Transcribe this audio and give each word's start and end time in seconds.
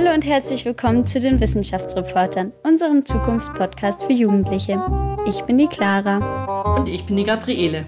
Hallo 0.00 0.14
und 0.14 0.24
herzlich 0.24 0.64
willkommen 0.64 1.06
zu 1.06 1.20
den 1.20 1.40
Wissenschaftsreportern, 1.40 2.54
unserem 2.62 3.04
Zukunftspodcast 3.04 4.04
für 4.04 4.14
Jugendliche. 4.14 4.82
Ich 5.26 5.42
bin 5.42 5.58
die 5.58 5.66
Clara. 5.66 6.74
Und 6.76 6.88
ich 6.88 7.04
bin 7.04 7.16
die 7.16 7.24
Gabriele. 7.24 7.84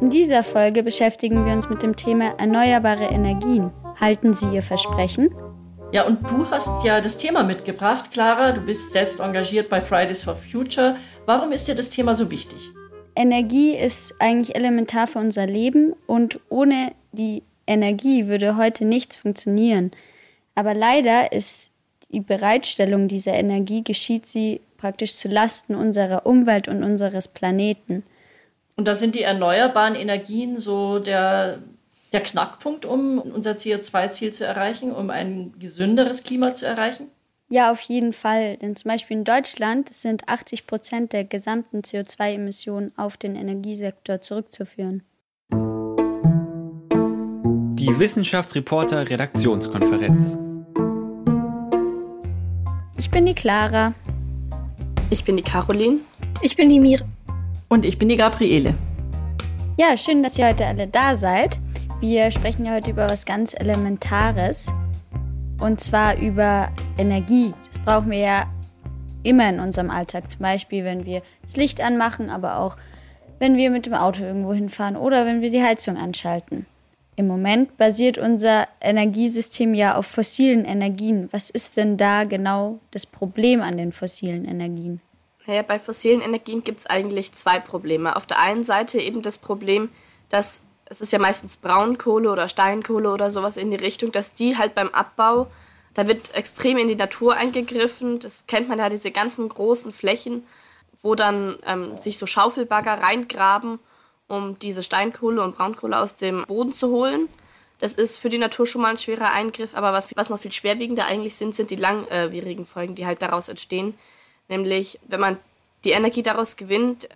In 0.00 0.08
dieser 0.08 0.42
Folge 0.42 0.82
beschäftigen 0.82 1.44
wir 1.44 1.52
uns 1.52 1.68
mit 1.68 1.82
dem 1.82 1.96
Thema 1.96 2.32
erneuerbare 2.38 3.04
Energien. 3.04 3.70
Halten 4.00 4.32
Sie 4.32 4.46
Ihr 4.54 4.62
Versprechen? 4.62 5.28
Ja, 5.92 6.06
und 6.06 6.30
du 6.30 6.50
hast 6.50 6.82
ja 6.82 7.02
das 7.02 7.18
Thema 7.18 7.42
mitgebracht, 7.42 8.10
Clara. 8.10 8.52
Du 8.52 8.62
bist 8.62 8.92
selbst 8.92 9.20
engagiert 9.20 9.68
bei 9.68 9.82
Fridays 9.82 10.22
for 10.22 10.34
Future. 10.34 10.96
Warum 11.26 11.52
ist 11.52 11.68
dir 11.68 11.74
das 11.74 11.90
Thema 11.90 12.14
so 12.14 12.30
wichtig? 12.30 12.70
Energie 13.14 13.76
ist 13.76 14.14
eigentlich 14.18 14.56
elementar 14.56 15.06
für 15.06 15.18
unser 15.18 15.44
Leben 15.44 15.92
und 16.06 16.40
ohne 16.48 16.92
die 17.12 17.42
Energie 17.66 18.28
würde 18.28 18.56
heute 18.56 18.86
nichts 18.86 19.16
funktionieren. 19.16 19.92
Aber 20.54 20.74
leider 20.74 21.32
ist 21.32 21.70
die 22.10 22.20
Bereitstellung 22.20 23.08
dieser 23.08 23.32
Energie 23.34 23.82
geschieht 23.82 24.26
sie 24.26 24.60
praktisch 24.76 25.14
zu 25.14 25.28
Lasten 25.28 25.74
unserer 25.74 26.26
Umwelt 26.26 26.68
und 26.68 26.82
unseres 26.82 27.28
Planeten. 27.28 28.02
Und 28.76 28.88
da 28.88 28.94
sind 28.94 29.14
die 29.14 29.22
erneuerbaren 29.22 29.94
Energien 29.94 30.56
so 30.56 30.98
der 30.98 31.58
der 32.12 32.22
Knackpunkt, 32.22 32.84
um 32.84 33.18
unser 33.18 33.52
CO2-Ziel 33.52 34.32
zu 34.32 34.44
erreichen, 34.44 34.92
um 34.92 35.10
ein 35.10 35.54
gesünderes 35.58 36.24
Klima 36.24 36.52
zu 36.52 36.66
erreichen? 36.66 37.08
Ja, 37.48 37.70
auf 37.70 37.80
jeden 37.80 38.12
Fall. 38.12 38.56
Denn 38.58 38.76
zum 38.76 38.90
Beispiel 38.90 39.16
in 39.18 39.24
Deutschland 39.24 39.92
sind 39.92 40.28
80 40.28 40.66
Prozent 40.66 41.12
der 41.12 41.24
gesamten 41.24 41.80
CO2-Emissionen 41.80 42.92
auf 42.96 43.16
den 43.16 43.36
Energiesektor 43.36 44.20
zurückzuführen. 44.20 45.02
Die 47.74 47.98
Wissenschaftsreporter 47.98 49.10
Redaktionskonferenz. 49.10 50.38
Ich 52.98 53.10
bin 53.10 53.24
die 53.24 53.34
Clara. 53.34 53.94
Ich 55.08 55.24
bin 55.24 55.36
die 55.36 55.42
Caroline. 55.42 56.00
Ich 56.42 56.56
bin 56.56 56.68
die 56.68 56.78
Mira. 56.78 57.04
Und 57.68 57.84
ich 57.86 57.98
bin 57.98 58.08
die 58.08 58.16
Gabriele. 58.16 58.74
Ja, 59.78 59.96
schön, 59.96 60.22
dass 60.22 60.38
ihr 60.38 60.46
heute 60.46 60.66
alle 60.66 60.86
da 60.86 61.16
seid. 61.16 61.58
Wir 62.00 62.30
sprechen 62.30 62.66
ja 62.66 62.74
heute 62.74 62.90
über 62.90 63.08
was 63.08 63.24
ganz 63.24 63.54
Elementares. 63.54 64.70
Und 65.60 65.80
zwar 65.80 66.18
über 66.18 66.70
Energie. 66.98 67.54
Das 67.68 67.78
brauchen 67.78 68.10
wir 68.10 68.18
ja 68.18 68.46
immer 69.22 69.48
in 69.48 69.60
unserem 69.60 69.90
Alltag. 69.90 70.30
Zum 70.30 70.40
Beispiel, 70.40 70.84
wenn 70.84 71.06
wir 71.06 71.22
das 71.42 71.56
Licht 71.56 71.80
anmachen, 71.80 72.28
aber 72.28 72.58
auch 72.58 72.76
wenn 73.38 73.56
wir 73.56 73.70
mit 73.70 73.86
dem 73.86 73.94
Auto 73.94 74.22
irgendwo 74.22 74.52
hinfahren 74.52 74.96
oder 74.96 75.24
wenn 75.24 75.40
wir 75.40 75.50
die 75.50 75.62
Heizung 75.62 75.96
anschalten. 75.96 76.66
Im 77.14 77.26
Moment 77.26 77.76
basiert 77.76 78.16
unser 78.16 78.66
Energiesystem 78.80 79.74
ja 79.74 79.96
auf 79.96 80.06
fossilen 80.06 80.64
Energien. 80.64 81.28
Was 81.30 81.50
ist 81.50 81.76
denn 81.76 81.98
da 81.98 82.24
genau 82.24 82.80
das 82.90 83.04
Problem 83.04 83.60
an 83.60 83.76
den 83.76 83.92
fossilen 83.92 84.46
Energien? 84.46 85.00
Naja, 85.46 85.62
bei 85.62 85.78
fossilen 85.78 86.20
Energien 86.20 86.64
gibt 86.64 86.80
es 86.80 86.86
eigentlich 86.86 87.32
zwei 87.32 87.58
Probleme. 87.58 88.16
Auf 88.16 88.26
der 88.26 88.38
einen 88.38 88.64
Seite 88.64 88.98
eben 88.98 89.22
das 89.22 89.38
Problem, 89.38 89.90
dass 90.30 90.64
es 90.86 91.00
ist 91.00 91.12
ja 91.12 91.18
meistens 91.18 91.56
Braunkohle 91.56 92.30
oder 92.30 92.48
Steinkohle 92.48 93.10
oder 93.10 93.30
sowas 93.30 93.56
in 93.56 93.70
die 93.70 93.76
Richtung, 93.76 94.12
dass 94.12 94.34
die 94.34 94.58
halt 94.58 94.74
beim 94.74 94.90
Abbau, 94.90 95.46
da 95.94 96.06
wird 96.06 96.34
extrem 96.34 96.76
in 96.76 96.88
die 96.88 96.96
Natur 96.96 97.34
eingegriffen. 97.34 98.18
Das 98.18 98.46
kennt 98.46 98.68
man 98.68 98.78
ja, 98.78 98.88
diese 98.88 99.10
ganzen 99.10 99.48
großen 99.48 99.92
Flächen, 99.92 100.46
wo 101.00 101.14
dann 101.14 101.56
ähm, 101.66 101.96
sich 101.98 102.18
so 102.18 102.26
Schaufelbagger 102.26 102.94
reingraben, 102.94 103.78
um 104.28 104.58
diese 104.58 104.82
Steinkohle 104.82 105.42
und 105.42 105.56
Braunkohle 105.56 105.98
aus 105.98 106.16
dem 106.16 106.44
Boden 106.46 106.74
zu 106.74 106.88
holen. 106.88 107.28
Das 107.78 107.94
ist 107.94 108.16
für 108.16 108.28
die 108.28 108.38
Natur 108.38 108.66
schon 108.66 108.82
mal 108.82 108.90
ein 108.90 108.98
schwerer 108.98 109.32
Eingriff, 109.32 109.70
aber 109.74 109.92
was, 109.92 110.14
was 110.16 110.30
noch 110.30 110.38
viel 110.38 110.52
schwerwiegender 110.52 111.06
eigentlich 111.06 111.34
sind, 111.34 111.54
sind 111.54 111.70
die 111.70 111.76
langwierigen 111.76 112.66
Folgen, 112.66 112.94
die 112.94 113.06
halt 113.06 113.22
daraus 113.22 113.48
entstehen. 113.48 113.94
Nämlich, 114.48 115.00
wenn 115.08 115.20
man 115.20 115.36
die 115.84 115.90
Energie 115.90 116.22
daraus 116.22 116.56
gewinnt, 116.56 117.08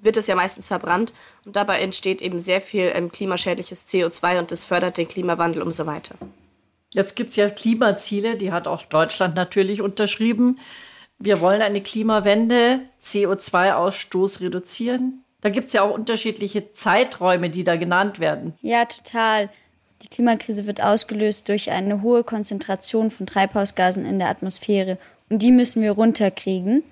wird 0.00 0.16
es 0.16 0.26
ja 0.26 0.34
meistens 0.34 0.68
verbrannt 0.68 1.12
und 1.44 1.56
dabei 1.56 1.80
entsteht 1.80 2.22
eben 2.22 2.38
sehr 2.38 2.60
viel 2.60 2.92
ähm, 2.94 3.10
klimaschädliches 3.10 3.86
CO2 3.86 4.38
und 4.38 4.50
das 4.50 4.64
fördert 4.64 4.96
den 4.96 5.08
Klimawandel 5.08 5.62
und 5.62 5.72
so 5.72 5.86
weiter. 5.86 6.14
Jetzt 6.92 7.16
gibt 7.16 7.30
es 7.30 7.36
ja 7.36 7.50
Klimaziele, 7.50 8.36
die 8.36 8.52
hat 8.52 8.68
auch 8.68 8.82
Deutschland 8.82 9.34
natürlich 9.34 9.82
unterschrieben. 9.82 10.60
Wir 11.18 11.40
wollen 11.40 11.62
eine 11.62 11.82
Klimawende, 11.82 12.80
CO2-Ausstoß 13.00 14.42
reduzieren. 14.42 15.23
Da 15.44 15.50
gibt 15.50 15.66
es 15.66 15.74
ja 15.74 15.82
auch 15.82 15.92
unterschiedliche 15.92 16.72
Zeiträume, 16.72 17.50
die 17.50 17.64
da 17.64 17.76
genannt 17.76 18.18
werden. 18.18 18.54
Ja, 18.62 18.86
total. 18.86 19.50
Die 20.00 20.08
Klimakrise 20.08 20.66
wird 20.66 20.82
ausgelöst 20.82 21.50
durch 21.50 21.70
eine 21.70 22.00
hohe 22.00 22.24
Konzentration 22.24 23.10
von 23.10 23.26
Treibhausgasen 23.26 24.06
in 24.06 24.18
der 24.18 24.28
Atmosphäre. 24.28 24.96
Und 25.28 25.42
die 25.42 25.52
müssen 25.52 25.82
wir 25.82 25.92
runterkriegen. 25.92 26.82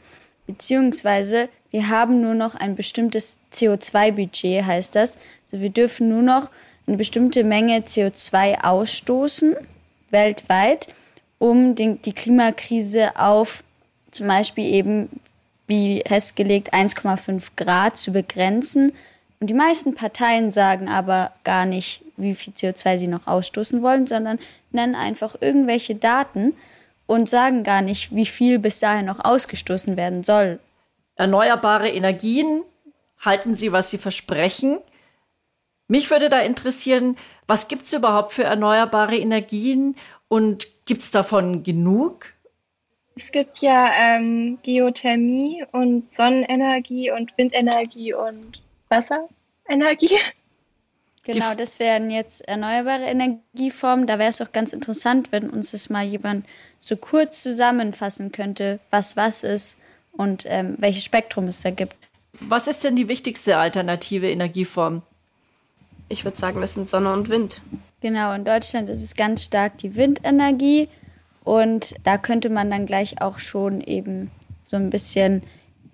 Beziehungsweise 0.47 1.49
wir 1.71 1.89
haben 1.89 2.21
nur 2.21 2.35
noch 2.35 2.55
ein 2.55 2.77
bestimmtes 2.77 3.39
CO2-Budget, 3.55 4.67
heißt 4.67 4.97
das. 4.97 5.17
Also 5.51 5.63
wir 5.63 5.71
dürfen 5.71 6.11
nur 6.11 6.23
noch 6.23 6.51
eine 6.87 6.99
bestimmte 6.99 7.45
Menge 7.45 7.79
CO2 7.79 8.65
ausstoßen, 8.65 9.57
weltweit, 10.11 10.89
um 11.39 11.75
den, 11.75 12.03
die 12.03 12.13
Klimakrise 12.13 13.17
auf 13.17 13.65
zum 14.11 14.27
Beispiel 14.27 14.67
eben, 14.67 15.09
wie 15.67 16.03
festgelegt, 16.07 16.73
1,5 16.75 17.51
Grad 17.57 17.97
zu 17.97 18.13
begrenzen. 18.13 18.93
Und 19.41 19.49
die 19.49 19.55
meisten 19.55 19.95
Parteien 19.95 20.51
sagen 20.51 20.89
aber 20.89 21.33
gar 21.45 21.67
nicht, 21.67 22.03
wie 22.17 22.35
viel 22.35 22.53
CO2 22.53 22.99
sie 22.99 23.09
noch 23.09 23.27
ausstoßen 23.27 23.83
wollen, 23.83 24.07
sondern 24.07 24.39
nennen 24.71 24.95
einfach 24.95 25.37
irgendwelche 25.41 25.95
Daten 25.95 26.55
und 27.07 27.29
sagen 27.29 27.65
gar 27.65 27.83
nicht, 27.83 28.15
wie 28.15 28.27
viel 28.27 28.59
bis 28.59 28.79
dahin 28.79 29.07
noch 29.07 29.25
ausgestoßen 29.25 29.97
werden 29.97 30.23
soll 30.23 30.61
erneuerbare 31.17 31.91
Energien, 31.91 32.65
halten 33.21 33.55
sie, 33.55 33.73
was 33.73 33.91
sie 33.91 33.99
versprechen. 33.99 34.79
Mich 35.89 36.11
würde 36.11 36.29
da 36.29 36.41
interessieren, 36.41 37.17
was 37.47 37.69
gibt 37.69 37.85
es 37.85 37.93
überhaupt 37.93 38.33
für 38.33 38.45
erneuerbare 38.45 39.17
Energien 39.17 39.97
und 40.29 40.67
gibt 40.87 41.03
es 41.03 41.11
davon 41.11 41.63
genug? 41.63 42.27
Es 43.15 43.31
gibt 43.31 43.59
ja 43.59 43.91
ähm, 43.95 44.59
Geothermie 44.63 45.65
und 45.73 46.11
Sonnenenergie 46.11 47.11
und 47.11 47.37
Windenergie 47.37 48.15
und 48.15 48.61
Wasserenergie. 48.89 50.17
Genau, 51.25 51.55
das 51.55 51.79
wären 51.79 52.11
jetzt 52.11 52.41
erneuerbare 52.49 53.05
Energieformen. 53.05 54.09
Da 54.09 54.19
wäre 54.19 54.31
es 54.31 54.41
auch 54.41 54.51
ganz 54.51 54.73
interessant, 54.73 55.31
wenn 55.31 55.51
uns 55.51 55.71
das 55.71 55.89
mal 55.89 56.05
jemand 56.05 56.45
so 56.81 56.97
kurz 56.97 57.43
zusammenfassen 57.43 58.33
könnte, 58.33 58.81
was 58.91 59.17
was 59.17 59.45
ist 59.45 59.79
und 60.11 60.45
ähm, 60.47 60.75
welches 60.79 61.05
Spektrum 61.05 61.47
es 61.47 61.63
da 61.63 61.71
gibt. 61.71 61.95
Was 62.41 62.67
ist 62.67 62.83
denn 62.83 62.97
die 62.97 63.07
wichtigste 63.07 63.59
alternative 63.59 64.29
Energieform? 64.31 65.03
Ich 66.09 66.25
würde 66.25 66.37
sagen, 66.37 66.61
das 66.61 66.75
sind 66.75 66.89
Sonne 66.89 67.13
und 67.13 67.29
Wind. 67.29 67.61
Genau, 68.01 68.33
in 68.33 68.45
Deutschland 68.45 68.91
ist 68.91 69.03
es 69.03 69.15
ganz 69.15 69.45
stark 69.45 69.79
die 69.79 69.97
Windenergie 69.97 70.89
und 71.45 71.95
da 72.05 72.19
könnte 72.19 72.51
man 72.51 72.71
dann 72.71 72.87
gleich 72.87 73.21
auch 73.21 73.39
schon 73.39 73.81
eben 73.81 74.31
so 74.65 74.77
ein 74.77 74.91
bisschen 74.91 75.43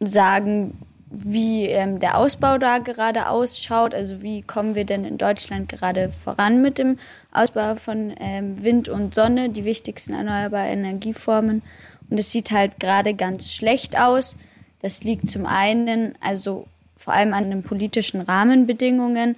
sagen, 0.01 0.79
wie 1.11 1.67
ähm, 1.67 2.01
der 2.01 2.19
Ausbau 2.19 2.59
da 2.59 2.79
gerade 2.79 3.29
ausschaut. 3.29 3.95
Also 3.95 4.23
wie 4.23 4.43
kommen 4.43 4.75
wir 4.75 4.85
denn 4.85 5.05
in 5.05 5.19
Deutschland 5.19 5.69
gerade 5.69 6.11
voran 6.11 6.61
mit 6.61 6.79
dem 6.79 6.99
Ausbau 7.33 7.77
von 7.77 8.15
ähm, 8.21 8.63
Wind 8.63 8.89
und 8.89 9.15
Sonne, 9.15 9.49
die 9.49 9.65
wichtigsten 9.65 10.13
erneuerbaren 10.13 10.79
Energieformen. 10.79 11.63
Und 12.11 12.19
es 12.19 12.33
sieht 12.33 12.51
halt 12.51 12.79
gerade 12.79 13.15
ganz 13.15 13.53
schlecht 13.53 13.99
aus. 13.99 14.37
Das 14.81 15.03
liegt 15.03 15.31
zum 15.31 15.47
einen, 15.47 16.15
also 16.21 16.67
vor 16.97 17.15
allem 17.15 17.33
an 17.33 17.51
den 17.51 17.63
politischen 17.63 18.21
Rahmenbedingungen, 18.21 19.37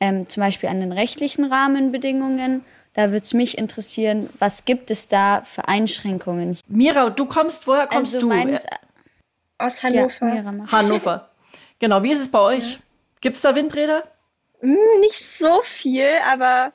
ähm, 0.00 0.28
zum 0.28 0.42
Beispiel 0.42 0.70
an 0.70 0.80
den 0.80 0.92
rechtlichen 0.92 1.44
Rahmenbedingungen. 1.44 2.62
Da 3.00 3.12
würde 3.12 3.24
es 3.24 3.32
mich 3.32 3.56
interessieren, 3.56 4.28
was 4.38 4.66
gibt 4.66 4.90
es 4.90 5.08
da 5.08 5.40
für 5.40 5.66
Einschränkungen? 5.66 6.58
Mira, 6.68 7.08
du 7.08 7.24
kommst, 7.24 7.66
woher 7.66 7.86
kommst 7.86 8.14
also 8.14 8.28
du? 8.28 8.34
Meines, 8.34 8.66
aus 9.56 9.82
Hannover. 9.82 10.34
Ja, 10.34 10.70
Hannover. 10.70 11.30
Genau, 11.78 12.02
wie 12.02 12.10
ist 12.10 12.20
es 12.20 12.30
bei 12.30 12.40
euch? 12.40 12.74
Ja. 12.74 12.78
Gibt 13.22 13.36
es 13.36 13.40
da 13.40 13.54
Windräder? 13.54 14.04
Hm, 14.60 14.76
nicht 15.00 15.14
so 15.14 15.62
viel, 15.62 16.08
aber 16.30 16.74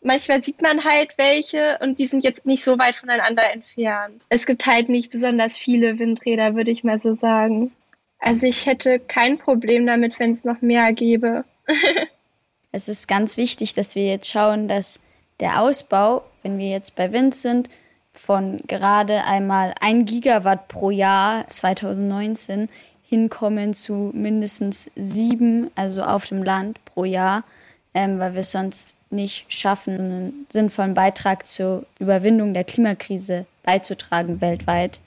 manchmal 0.00 0.44
sieht 0.44 0.62
man 0.62 0.84
halt 0.84 1.18
welche 1.18 1.76
und 1.80 1.98
die 1.98 2.06
sind 2.06 2.22
jetzt 2.22 2.46
nicht 2.46 2.62
so 2.62 2.78
weit 2.78 2.94
voneinander 2.94 3.52
entfernt. 3.52 4.22
Es 4.28 4.46
gibt 4.46 4.66
halt 4.66 4.88
nicht 4.88 5.10
besonders 5.10 5.56
viele 5.56 5.98
Windräder, 5.98 6.54
würde 6.54 6.70
ich 6.70 6.84
mal 6.84 7.00
so 7.00 7.14
sagen. 7.14 7.72
Also 8.20 8.46
ich 8.46 8.66
hätte 8.66 9.00
kein 9.00 9.38
Problem 9.38 9.88
damit, 9.88 10.20
wenn 10.20 10.34
es 10.34 10.44
noch 10.44 10.60
mehr 10.60 10.92
gäbe. 10.92 11.44
es 12.70 12.88
ist 12.88 13.08
ganz 13.08 13.36
wichtig, 13.36 13.72
dass 13.72 13.96
wir 13.96 14.06
jetzt 14.06 14.30
schauen, 14.30 14.68
dass 14.68 15.00
der 15.44 15.60
Ausbau, 15.60 16.24
wenn 16.42 16.56
wir 16.56 16.70
jetzt 16.70 16.96
bei 16.96 17.12
Wind 17.12 17.34
sind, 17.34 17.68
von 18.14 18.62
gerade 18.66 19.24
einmal 19.24 19.74
1 19.78 20.10
Gigawatt 20.10 20.68
pro 20.68 20.90
Jahr 20.90 21.46
2019 21.46 22.70
hinkommen 23.02 23.74
zu 23.74 24.10
mindestens 24.14 24.90
sieben, 24.96 25.70
also 25.74 26.02
auf 26.02 26.24
dem 26.26 26.42
Land 26.42 26.82
pro 26.86 27.04
Jahr, 27.04 27.44
ähm, 27.92 28.18
weil 28.18 28.34
wir 28.34 28.42
sonst 28.42 28.96
nicht 29.10 29.44
schaffen, 29.52 29.98
einen 29.98 30.46
sinnvollen 30.48 30.94
Beitrag 30.94 31.46
zur 31.46 31.84
Überwindung 31.98 32.54
der 32.54 32.64
Klimakrise 32.64 33.44
beizutragen 33.64 34.40
weltweit. 34.40 35.00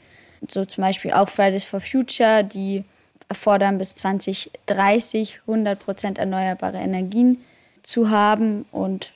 So 0.47 0.65
zum 0.65 0.83
Beispiel 0.83 1.13
auch 1.13 1.29
Fridays 1.29 1.63
for 1.63 1.81
Future, 1.81 2.43
die 2.43 2.83
erfordern 3.27 3.79
bis 3.79 3.95
2030 3.95 5.39
100 5.47 5.79
Prozent 5.79 6.19
erneuerbare 6.19 6.77
Energien 6.77 7.43
zu 7.81 8.11
haben. 8.11 8.65
Und 8.71 9.11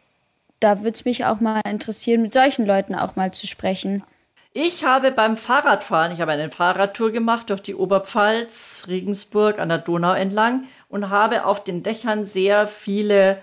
da 0.62 0.80
würde 0.80 0.92
es 0.92 1.04
mich 1.04 1.26
auch 1.26 1.42
mal 1.42 1.62
interessieren, 1.66 2.22
mit 2.22 2.34
solchen 2.34 2.66
Leuten 2.66 2.96
auch 2.96 3.18
mal 3.18 3.34
zu 3.34 3.48
sprechen. 3.48 4.04
Ich 4.54 4.84
habe 4.84 5.12
beim 5.12 5.38
Fahrradfahren, 5.38 6.12
ich 6.12 6.20
habe 6.20 6.34
eine 6.34 6.52
Fahrradtour 6.52 7.12
gemacht 7.12 7.50
durch 7.50 7.62
die 7.62 7.76
Oberpfalz, 7.76 8.86
Regensburg 8.88 9.60
an 9.60 9.70
der 9.70 9.78
Donau 9.78 10.14
entlang 10.14 10.66
und 10.90 11.10
habe 11.10 11.46
auf 11.46 11.64
den 11.64 11.84
Dächern 11.84 12.26
sehr 12.26 12.68
viele 12.68 13.42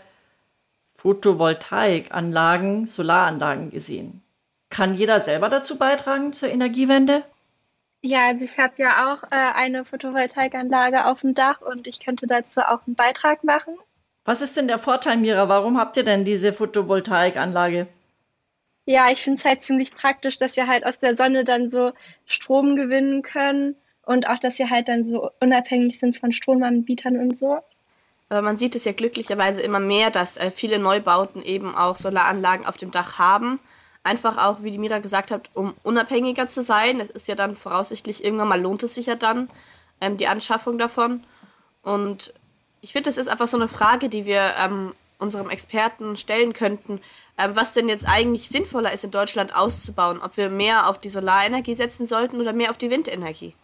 Photovoltaikanlagen, 0.94 2.86
Solaranlagen 2.86 3.70
gesehen. 3.70 4.22
Kann 4.68 4.94
jeder 4.94 5.20
selber 5.20 5.48
dazu 5.48 5.78
beitragen 5.78 6.34
zur 6.34 6.50
Energiewende? 6.50 7.24
Ja, 8.02 8.26
also 8.26 8.44
ich 8.44 8.58
habe 8.58 8.74
ja 8.76 9.12
auch 9.12 9.24
äh, 9.24 9.36
eine 9.54 9.84
Photovoltaikanlage 9.84 11.06
auf 11.06 11.22
dem 11.22 11.34
Dach 11.34 11.62
und 11.62 11.86
ich 11.86 12.00
könnte 12.00 12.26
dazu 12.26 12.60
auch 12.60 12.86
einen 12.86 12.94
Beitrag 12.94 13.44
machen. 13.44 13.76
Was 14.28 14.42
ist 14.42 14.58
denn 14.58 14.68
der 14.68 14.78
Vorteil, 14.78 15.16
Mira? 15.16 15.48
Warum 15.48 15.78
habt 15.78 15.96
ihr 15.96 16.02
denn 16.02 16.22
diese 16.22 16.52
Photovoltaikanlage? 16.52 17.86
Ja, 18.84 19.06
ich 19.10 19.22
finde 19.22 19.38
es 19.38 19.46
halt 19.46 19.62
ziemlich 19.62 19.94
praktisch, 19.94 20.36
dass 20.36 20.54
wir 20.54 20.66
halt 20.66 20.84
aus 20.84 20.98
der 20.98 21.16
Sonne 21.16 21.44
dann 21.44 21.70
so 21.70 21.92
Strom 22.26 22.76
gewinnen 22.76 23.22
können 23.22 23.74
und 24.04 24.28
auch, 24.28 24.38
dass 24.38 24.58
wir 24.58 24.68
halt 24.68 24.88
dann 24.88 25.02
so 25.02 25.30
unabhängig 25.40 25.98
sind 25.98 26.18
von 26.18 26.34
Stromanbietern 26.34 27.18
und 27.18 27.38
so. 27.38 27.60
Aber 28.28 28.42
man 28.42 28.58
sieht 28.58 28.76
es 28.76 28.84
ja 28.84 28.92
glücklicherweise 28.92 29.62
immer 29.62 29.80
mehr, 29.80 30.10
dass 30.10 30.36
äh, 30.36 30.50
viele 30.50 30.78
Neubauten 30.78 31.40
eben 31.40 31.74
auch 31.74 31.96
Solaranlagen 31.96 32.66
auf 32.66 32.76
dem 32.76 32.90
Dach 32.90 33.18
haben. 33.18 33.60
Einfach 34.02 34.36
auch, 34.36 34.62
wie 34.62 34.70
die 34.70 34.78
Mira 34.78 34.98
gesagt 34.98 35.30
hat, 35.30 35.48
um 35.54 35.72
unabhängiger 35.84 36.48
zu 36.48 36.60
sein. 36.60 36.98
Das 36.98 37.08
ist 37.08 37.28
ja 37.28 37.34
dann 37.34 37.56
voraussichtlich 37.56 38.22
irgendwann 38.22 38.48
mal 38.48 38.60
lohnt 38.60 38.82
es 38.82 38.92
sich 38.92 39.06
ja 39.06 39.14
dann, 39.14 39.48
ähm, 40.02 40.18
die 40.18 40.26
Anschaffung 40.26 40.76
davon. 40.76 41.24
Und 41.80 42.34
ich 42.80 42.92
finde, 42.92 43.08
das 43.08 43.16
ist 43.16 43.28
einfach 43.28 43.48
so 43.48 43.56
eine 43.56 43.68
Frage, 43.68 44.08
die 44.08 44.26
wir 44.26 44.54
ähm, 44.58 44.92
unserem 45.18 45.50
Experten 45.50 46.16
stellen 46.16 46.52
könnten, 46.52 47.00
ähm, 47.36 47.52
was 47.54 47.72
denn 47.72 47.88
jetzt 47.88 48.08
eigentlich 48.08 48.48
sinnvoller 48.48 48.92
ist 48.92 49.04
in 49.04 49.10
Deutschland 49.10 49.54
auszubauen, 49.54 50.20
ob 50.22 50.36
wir 50.36 50.48
mehr 50.48 50.88
auf 50.88 50.98
die 51.00 51.08
Solarenergie 51.08 51.74
setzen 51.74 52.06
sollten 52.06 52.40
oder 52.40 52.52
mehr 52.52 52.70
auf 52.70 52.78
die 52.78 52.90
Windenergie. 52.90 53.54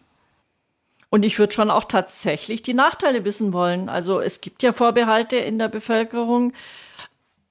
Und 1.10 1.24
ich 1.24 1.38
würde 1.38 1.52
schon 1.52 1.70
auch 1.70 1.84
tatsächlich 1.84 2.62
die 2.62 2.74
Nachteile 2.74 3.24
wissen 3.24 3.52
wollen. 3.52 3.88
Also 3.88 4.20
es 4.20 4.40
gibt 4.40 4.64
ja 4.64 4.72
Vorbehalte 4.72 5.36
in 5.36 5.60
der 5.60 5.68
Bevölkerung. 5.68 6.52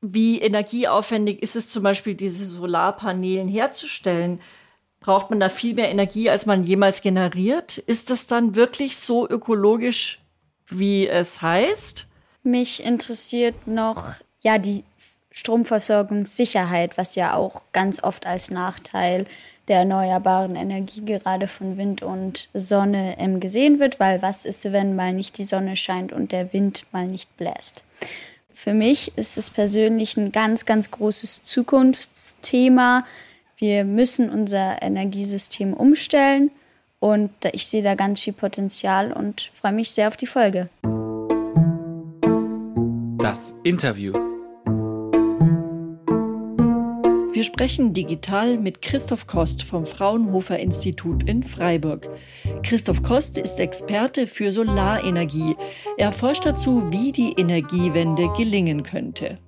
Wie 0.02 0.42
energieaufwendig 0.42 1.42
ist 1.42 1.56
es 1.56 1.70
zum 1.70 1.84
Beispiel, 1.84 2.14
diese 2.14 2.46
Solarpanelen 2.46 3.48
herzustellen? 3.48 4.42
Braucht 5.00 5.30
man 5.30 5.40
da 5.40 5.48
viel 5.48 5.76
mehr 5.76 5.90
Energie, 5.90 6.30
als 6.30 6.46
man 6.46 6.66
jemals 6.66 7.02
generiert? 7.02 7.78
Ist 7.78 8.10
das 8.10 8.28
dann 8.28 8.56
wirklich 8.56 8.98
so 8.98 9.30
ökologisch, 9.30 10.20
wie 10.80 11.08
es 11.08 11.42
heißt? 11.42 12.08
Mich 12.44 12.84
interessiert 12.84 13.68
noch 13.68 14.14
ja 14.42 14.58
die 14.58 14.84
Stromversorgungssicherheit, 15.32 16.98
was 16.98 17.16
ja 17.16 17.36
auch 17.36 17.64
ganz 17.72 18.04
oft 18.04 18.26
als 18.28 18.52
Nachteil 18.52 19.26
der 19.68 19.78
erneuerbaren 19.78 20.56
Energie 20.56 21.04
gerade 21.06 21.48
von 21.48 21.78
Wind 21.78 22.04
und 22.04 22.50
Sonne 22.54 23.16
ähm, 23.18 23.40
gesehen 23.40 23.80
wird, 23.80 24.00
weil 24.00 24.22
was 24.22 24.46
ist, 24.46 24.72
wenn 24.72 24.96
mal 24.96 25.14
nicht 25.14 25.38
die 25.38 25.46
Sonne 25.46 25.76
scheint 25.76 26.12
und 26.12 26.32
der 26.32 26.54
Wind 26.54 26.84
mal 26.92 27.08
nicht 27.08 27.36
bläst? 27.38 27.84
Für 28.52 28.74
mich 28.74 29.18
ist 29.18 29.38
es 29.38 29.50
persönlich 29.50 30.18
ein 30.18 30.32
ganz, 30.32 30.66
ganz 30.66 30.92
großes 30.92 31.46
Zukunftsthema. 31.46 33.06
Wir 33.58 33.86
müssen 33.86 34.30
unser 34.30 34.82
Energiesystem 34.82 35.74
umstellen 35.74 36.52
und 37.04 37.32
ich 37.52 37.68
sehe 37.68 37.84
da 37.84 37.96
ganz 37.96 38.22
viel 38.22 38.32
Potenzial 38.32 39.12
und 39.12 39.52
freue 39.54 39.74
mich 39.74 39.92
sehr 39.92 40.08
auf 40.08 40.16
die 40.16 40.26
Folge. 40.26 40.70
Das 43.18 43.54
Interview. 43.64 44.14
Wir 47.34 47.44
sprechen 47.44 47.94
digital 47.94 48.58
mit 48.58 48.82
Christoph 48.82 49.28
Kost 49.28 49.64
vom 49.64 49.86
Fraunhofer 49.86 50.58
Institut 50.60 51.28
in 51.28 51.44
Freiburg. 51.44 52.08
Christoph 52.64 53.04
Kost 53.04 53.38
ist 53.38 53.60
Experte 53.60 54.26
für 54.26 54.54
Solarenergie. 54.54 55.58
Er 55.98 56.14
forscht 56.14 56.46
dazu, 56.46 56.90
wie 56.90 57.12
die 57.12 57.34
Energiewende 57.34 58.30
gelingen 58.38 58.82
könnte. 58.82 59.40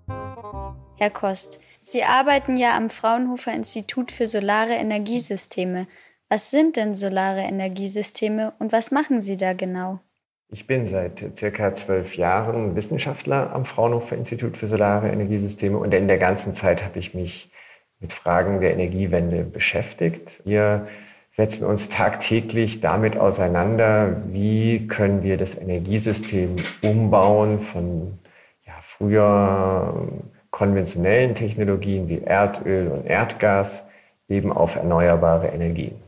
Herr 0.97 1.09
Kost, 1.09 1.61
Sie 1.79 2.03
arbeiten 2.03 2.57
ja 2.57 2.75
am 2.75 2.89
Fraunhofer 2.89 3.53
Institut 3.53 4.11
für 4.11 4.25
solare 4.27 4.73
Energiesysteme. 4.73 5.85
Was 6.27 6.49
sind 6.49 6.75
denn 6.75 6.95
solare 6.95 7.41
Energiesysteme 7.41 8.51
und 8.57 8.71
was 8.71 8.89
machen 8.89 9.21
Sie 9.21 9.37
da 9.37 9.53
genau? 9.53 9.99
Ich 10.49 10.65
bin 10.65 10.87
seit 10.87 11.23
circa 11.37 11.75
zwölf 11.75 12.17
Jahren 12.17 12.75
Wissenschaftler 12.75 13.53
am 13.53 13.65
Fraunhofer 13.65 14.15
Institut 14.15 14.57
für 14.57 14.65
Solare 14.65 15.09
Energiesysteme 15.09 15.77
und 15.77 15.93
in 15.93 16.07
der 16.07 16.17
ganzen 16.17 16.55
Zeit 16.55 16.83
habe 16.83 16.97
ich 16.97 17.13
mich 17.13 17.51
mit 17.99 18.11
Fragen 18.11 18.59
der 18.59 18.73
Energiewende 18.73 19.43
beschäftigt. 19.43 20.41
Wir 20.45 20.87
setzen 21.35 21.65
uns 21.65 21.89
tagtäglich 21.89 22.81
damit 22.81 23.17
auseinander, 23.17 24.21
wie 24.27 24.87
können 24.87 25.21
wir 25.21 25.37
das 25.37 25.55
Energiesystem 25.55 26.55
umbauen 26.81 27.59
von 27.59 28.17
ja, 28.65 28.73
früher 28.81 30.07
konventionellen 30.49 31.35
Technologien 31.35 32.09
wie 32.09 32.21
Erdöl 32.21 32.87
und 32.87 33.05
Erdgas 33.05 33.83
eben 34.27 34.51
auf 34.51 34.75
erneuerbare 34.75 35.47
Energien. 35.49 36.04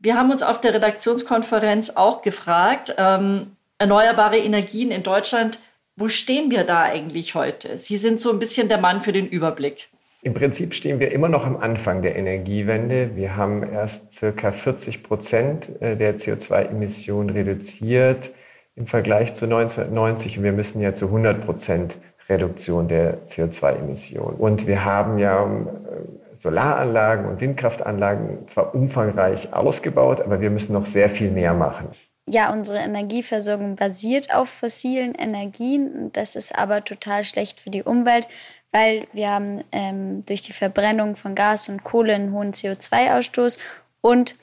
Wir 0.00 0.16
haben 0.16 0.30
uns 0.30 0.42
auf 0.44 0.60
der 0.60 0.74
Redaktionskonferenz 0.74 1.90
auch 1.90 2.22
gefragt, 2.22 2.94
ähm, 2.98 3.56
erneuerbare 3.78 4.38
Energien 4.38 4.92
in 4.92 5.02
Deutschland, 5.02 5.58
wo 5.96 6.06
stehen 6.06 6.52
wir 6.52 6.62
da 6.62 6.82
eigentlich 6.82 7.34
heute? 7.34 7.76
Sie 7.78 7.96
sind 7.96 8.20
so 8.20 8.30
ein 8.30 8.38
bisschen 8.38 8.68
der 8.68 8.78
Mann 8.78 9.00
für 9.00 9.12
den 9.12 9.26
Überblick. 9.26 9.88
Im 10.22 10.34
Prinzip 10.34 10.74
stehen 10.74 11.00
wir 11.00 11.10
immer 11.10 11.28
noch 11.28 11.44
am 11.44 11.56
Anfang 11.56 12.02
der 12.02 12.14
Energiewende. 12.14 13.16
Wir 13.16 13.36
haben 13.36 13.62
erst 13.68 14.14
circa 14.14 14.52
40 14.52 15.02
Prozent 15.02 15.68
äh, 15.80 15.96
der 15.96 16.16
CO2-Emissionen 16.16 17.30
reduziert 17.30 18.30
im 18.76 18.86
Vergleich 18.86 19.34
zu 19.34 19.46
1990 19.46 20.38
und 20.38 20.44
wir 20.44 20.52
müssen 20.52 20.80
ja 20.80 20.94
zu 20.94 21.06
100 21.06 21.44
Prozent 21.44 21.96
Reduktion 22.28 22.86
der 22.86 23.26
CO2-Emissionen. 23.28 24.36
Und 24.36 24.66
wir 24.66 24.84
haben 24.84 25.18
ja 25.18 25.44
äh, 25.44 26.17
Solaranlagen 26.38 27.26
und 27.26 27.40
Windkraftanlagen 27.40 28.48
zwar 28.48 28.74
umfangreich 28.74 29.52
ausgebaut, 29.52 30.20
aber 30.20 30.40
wir 30.40 30.50
müssen 30.50 30.72
noch 30.72 30.86
sehr 30.86 31.10
viel 31.10 31.30
mehr 31.30 31.54
machen. 31.54 31.88
Ja, 32.30 32.52
unsere 32.52 32.78
Energieversorgung 32.78 33.76
basiert 33.76 34.34
auf 34.34 34.50
fossilen 34.50 35.14
Energien. 35.14 36.12
Das 36.12 36.36
ist 36.36 36.56
aber 36.56 36.84
total 36.84 37.24
schlecht 37.24 37.58
für 37.58 37.70
die 37.70 37.82
Umwelt, 37.82 38.28
weil 38.70 39.06
wir 39.14 39.30
haben 39.30 39.64
ähm, 39.72 40.26
durch 40.26 40.42
die 40.42 40.52
Verbrennung 40.52 41.16
von 41.16 41.34
Gas 41.34 41.70
und 41.70 41.84
Kohle 41.84 42.14
einen 42.14 42.32
hohen 42.32 42.52
CO2-Ausstoß 42.52 43.58
und 44.02 44.34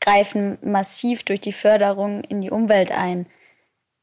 greifen 0.00 0.58
massiv 0.62 1.22
durch 1.24 1.40
die 1.40 1.52
Förderung 1.52 2.22
in 2.24 2.42
die 2.42 2.50
Umwelt 2.50 2.92
ein. 2.92 3.26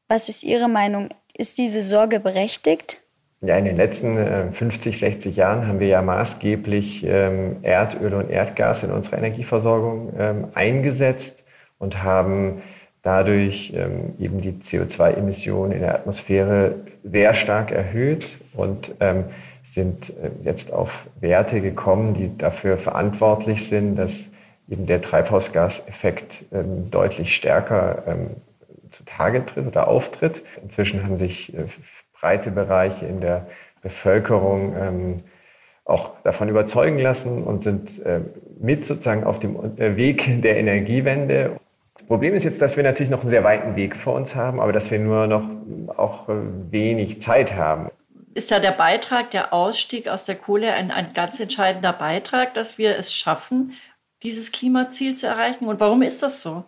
Was 0.08 0.28
ist 0.28 0.42
Ihre 0.42 0.68
Meinung? 0.68 1.10
Ist 1.36 1.56
diese 1.58 1.82
Sorge 1.82 2.18
berechtigt? 2.18 3.00
Ja, 3.40 3.56
in 3.56 3.66
den 3.66 3.76
letzten 3.76 4.52
50, 4.52 4.96
äh, 4.96 4.98
60 4.98 5.36
Jahren 5.36 5.68
haben 5.68 5.78
wir 5.78 5.86
ja 5.86 6.02
maßgeblich 6.02 7.04
ähm, 7.06 7.56
Erdöl 7.62 8.14
und 8.14 8.30
Erdgas 8.30 8.82
in 8.82 8.90
unserer 8.90 9.18
Energieversorgung 9.18 10.12
ähm, 10.18 10.48
eingesetzt 10.54 11.44
und 11.78 12.02
haben 12.02 12.62
dadurch 13.02 13.72
ähm, 13.76 14.14
eben 14.18 14.40
die 14.40 14.54
CO2-Emissionen 14.54 15.70
in 15.70 15.80
der 15.80 15.94
Atmosphäre 15.94 16.74
sehr 17.04 17.32
stark 17.34 17.70
erhöht 17.70 18.26
und 18.54 18.92
sind 19.64 20.10
äh, 20.10 20.30
jetzt 20.42 20.72
auf 20.72 21.06
Werte 21.20 21.60
gekommen, 21.60 22.14
die 22.14 22.36
dafür 22.36 22.76
verantwortlich 22.76 23.68
sind, 23.68 23.94
dass 23.96 24.30
eben 24.68 24.86
der 24.86 25.00
Treibhausgaseffekt 25.00 26.44
deutlich 26.90 27.34
stärker 27.34 28.02
zutage 28.90 29.44
tritt 29.46 29.66
oder 29.66 29.88
auftritt. 29.88 30.42
Inzwischen 30.62 31.04
haben 31.04 31.18
sich 31.18 31.54
äh, 31.54 31.64
breite 32.20 32.50
Bereiche 32.50 33.06
in 33.06 33.20
der 33.20 33.46
Bevölkerung 33.82 34.74
ähm, 34.76 35.24
auch 35.84 36.10
davon 36.22 36.48
überzeugen 36.48 36.98
lassen 36.98 37.42
und 37.42 37.62
sind 37.62 38.04
äh, 38.04 38.20
mit 38.60 38.84
sozusagen 38.84 39.24
auf 39.24 39.38
dem 39.38 39.56
äh, 39.78 39.96
Weg 39.96 40.42
der 40.42 40.58
Energiewende. 40.58 41.56
Das 41.94 42.06
Problem 42.06 42.34
ist 42.34 42.44
jetzt, 42.44 42.60
dass 42.60 42.76
wir 42.76 42.84
natürlich 42.84 43.10
noch 43.10 43.22
einen 43.22 43.30
sehr 43.30 43.44
weiten 43.44 43.74
Weg 43.74 43.96
vor 43.96 44.14
uns 44.14 44.34
haben, 44.34 44.60
aber 44.60 44.72
dass 44.72 44.90
wir 44.90 44.98
nur 44.98 45.26
noch 45.26 45.44
auch 45.96 46.28
äh, 46.28 46.34
wenig 46.70 47.20
Zeit 47.20 47.54
haben. 47.54 47.88
Ist 48.34 48.50
da 48.52 48.60
der 48.60 48.72
Beitrag, 48.72 49.30
der 49.30 49.52
Ausstieg 49.52 50.08
aus 50.08 50.24
der 50.24 50.36
Kohle 50.36 50.72
ein, 50.74 50.90
ein 50.90 51.12
ganz 51.14 51.40
entscheidender 51.40 51.92
Beitrag, 51.92 52.54
dass 52.54 52.78
wir 52.78 52.96
es 52.96 53.14
schaffen, 53.14 53.72
dieses 54.22 54.52
Klimaziel 54.52 55.16
zu 55.16 55.26
erreichen? 55.26 55.66
Und 55.66 55.80
warum 55.80 56.02
ist 56.02 56.22
das 56.22 56.42
so? 56.42 56.64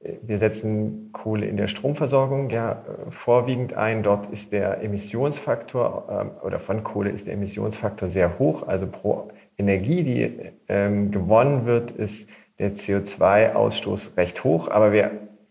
Wir 0.00 0.38
setzen 0.38 1.10
Kohle 1.12 1.46
in 1.46 1.56
der 1.56 1.68
Stromversorgung 1.68 2.50
ja 2.50 2.82
vorwiegend 3.10 3.74
ein. 3.74 4.02
Dort 4.02 4.30
ist 4.32 4.52
der 4.52 4.82
Emissionsfaktor 4.82 6.30
äh, 6.42 6.46
oder 6.46 6.60
von 6.60 6.84
Kohle 6.84 7.10
ist 7.10 7.26
der 7.26 7.34
Emissionsfaktor 7.34 8.08
sehr 8.08 8.38
hoch. 8.38 8.68
Also 8.68 8.86
pro 8.86 9.30
Energie, 9.58 10.02
die 10.02 10.52
ähm, 10.68 11.10
gewonnen 11.10 11.66
wird, 11.66 11.92
ist 11.92 12.28
der 12.58 12.74
CO2-Ausstoß 12.74 14.16
recht 14.16 14.44
hoch. 14.44 14.68
Aber 14.70 14.92
wir 14.92 15.10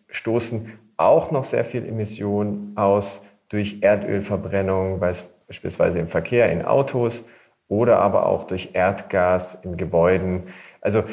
stoßen 0.10 0.72
auch 0.98 1.32
noch 1.32 1.44
sehr 1.44 1.66
viel 1.66 1.86
Emissionen 1.86 2.74
aus 2.76 3.22
durch 3.50 3.82
Erdölverbrennung, 3.82 5.00
beispielsweise 5.00 6.00
im 6.00 6.08
Verkehr, 6.08 6.52
in 6.52 6.64
Autos 6.64 7.24
oder 7.68 8.00
aber 8.00 8.28
auch 8.28 8.46
durch 8.46 8.70
Erdgas 8.74 9.58
in 9.64 9.78
Gebäuden. 9.78 10.44
Also 10.82 11.04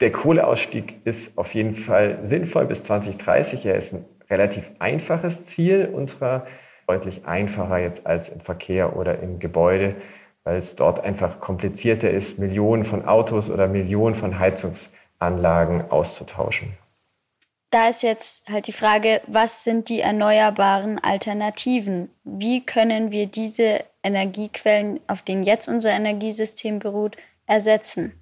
der 0.00 0.12
Kohleausstieg 0.12 1.00
ist 1.04 1.38
auf 1.38 1.54
jeden 1.54 1.74
Fall 1.74 2.18
sinnvoll 2.24 2.66
bis 2.66 2.84
2030. 2.84 3.66
Er 3.66 3.76
ist 3.76 3.92
ein 3.92 4.04
relativ 4.30 4.70
einfaches 4.78 5.46
Ziel 5.46 5.90
unserer, 5.92 6.46
deutlich 6.86 7.26
einfacher 7.26 7.78
jetzt 7.78 8.06
als 8.06 8.28
im 8.28 8.40
Verkehr 8.40 8.96
oder 8.96 9.20
im 9.20 9.38
Gebäude, 9.38 9.94
weil 10.44 10.58
es 10.58 10.76
dort 10.76 11.02
einfach 11.02 11.40
komplizierter 11.40 12.10
ist, 12.10 12.38
Millionen 12.38 12.84
von 12.84 13.06
Autos 13.06 13.50
oder 13.50 13.68
Millionen 13.68 14.14
von 14.14 14.38
Heizungsanlagen 14.38 15.90
auszutauschen. 15.90 16.74
Da 17.70 17.88
ist 17.88 18.02
jetzt 18.02 18.48
halt 18.48 18.68
die 18.68 18.72
Frage, 18.72 19.20
was 19.26 19.64
sind 19.64 19.88
die 19.88 20.00
erneuerbaren 20.00 21.02
Alternativen? 21.02 22.08
Wie 22.22 22.64
können 22.64 23.10
wir 23.10 23.26
diese 23.26 23.84
Energiequellen, 24.04 25.00
auf 25.08 25.22
denen 25.22 25.42
jetzt 25.42 25.66
unser 25.66 25.90
Energiesystem 25.90 26.78
beruht, 26.78 27.16
ersetzen? 27.46 28.12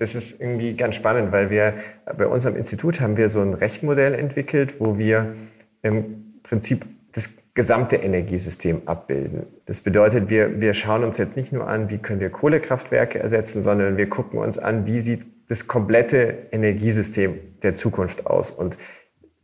Das 0.00 0.14
ist 0.14 0.40
irgendwie 0.40 0.72
ganz 0.76 0.96
spannend, 0.96 1.30
weil 1.30 1.50
wir 1.50 1.74
bei 2.16 2.26
unserem 2.26 2.56
Institut 2.56 3.02
haben 3.02 3.18
wir 3.18 3.28
so 3.28 3.42
ein 3.42 3.52
Rechenmodell 3.52 4.14
entwickelt, 4.14 4.76
wo 4.78 4.96
wir 4.96 5.34
im 5.82 6.40
Prinzip 6.42 6.86
das 7.12 7.28
gesamte 7.52 7.96
Energiesystem 7.96 8.80
abbilden. 8.86 9.42
Das 9.66 9.82
bedeutet, 9.82 10.30
wir, 10.30 10.58
wir 10.58 10.72
schauen 10.72 11.04
uns 11.04 11.18
jetzt 11.18 11.36
nicht 11.36 11.52
nur 11.52 11.68
an, 11.68 11.90
wie 11.90 11.98
können 11.98 12.18
wir 12.18 12.30
Kohlekraftwerke 12.30 13.18
ersetzen, 13.18 13.62
sondern 13.62 13.98
wir 13.98 14.08
gucken 14.08 14.38
uns 14.38 14.58
an, 14.58 14.86
wie 14.86 15.00
sieht 15.00 15.26
das 15.50 15.66
komplette 15.66 16.46
Energiesystem 16.50 17.34
der 17.62 17.74
Zukunft 17.74 18.26
aus. 18.26 18.50
Und 18.50 18.78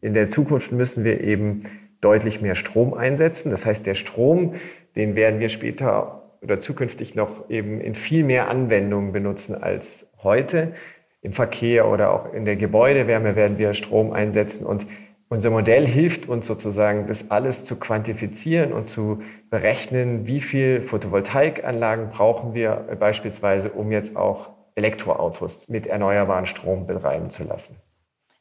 in 0.01 0.15
der 0.15 0.31
Zukunft 0.31 0.73
müssen 0.73 1.05
wir 1.05 1.21
eben 1.21 1.65
deutlich 2.01 2.41
mehr 2.41 2.55
Strom 2.55 2.95
einsetzen. 2.95 3.51
Das 3.51 3.67
heißt, 3.67 3.85
der 3.85 3.95
Strom, 3.95 4.55
den 4.95 5.17
werden 5.17 5.39
wir 5.39 5.51
später 5.51 6.23
oder 6.41 6.61
zukünftig 6.61 7.15
noch 7.15 7.51
eben 7.51 7.81
in 7.81 7.95
viel 7.95 8.25
mehr 8.25 8.49
Anwendungen 8.49 9.13
benutzen 9.13 9.55
als 9.55 10.07
heute. 10.27 10.75
Im 11.23 11.33
Verkehr 11.33 11.89
oder 11.89 12.13
auch 12.13 12.35
in 12.35 12.45
der 12.45 12.57
Gebäudewärme 12.57 13.35
werden 13.35 13.57
wir 13.57 13.73
Strom 13.73 14.13
einsetzen 14.13 14.67
und 14.67 14.87
unser 15.29 15.51
Modell 15.51 15.87
hilft 15.87 16.29
uns 16.29 16.47
sozusagen, 16.47 17.09
das 17.09 17.33
alles 17.33 17.65
zu 17.65 17.77
quantifizieren 17.77 18.73
und 18.73 18.89
zu 18.89 19.23
berechnen, 19.51 20.29
wie 20.29 20.41
viel 20.41 20.83
Photovoltaikanlagen 20.83 22.11
brauchen 22.11 22.55
wir 22.55 22.97
beispielsweise, 23.01 23.71
um 23.71 23.91
jetzt 23.91 24.17
auch 24.17 24.51
Elektroautos 24.77 25.69
mit 25.69 25.89
erneuerbaren 25.89 26.47
Strom 26.47 26.87
betreiben 26.87 27.31
zu 27.31 27.43
lassen. 27.43 27.77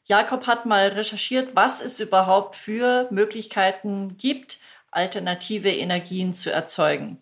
Jakob 0.04 0.46
hat 0.46 0.66
mal 0.66 0.88
recherchiert, 0.88 1.56
was 1.56 1.82
es 1.84 1.98
überhaupt 1.98 2.54
für 2.54 3.08
Möglichkeiten 3.10 4.16
gibt, 4.16 4.60
alternative 4.92 5.70
Energien 5.70 6.34
zu 6.34 6.52
erzeugen. 6.52 7.18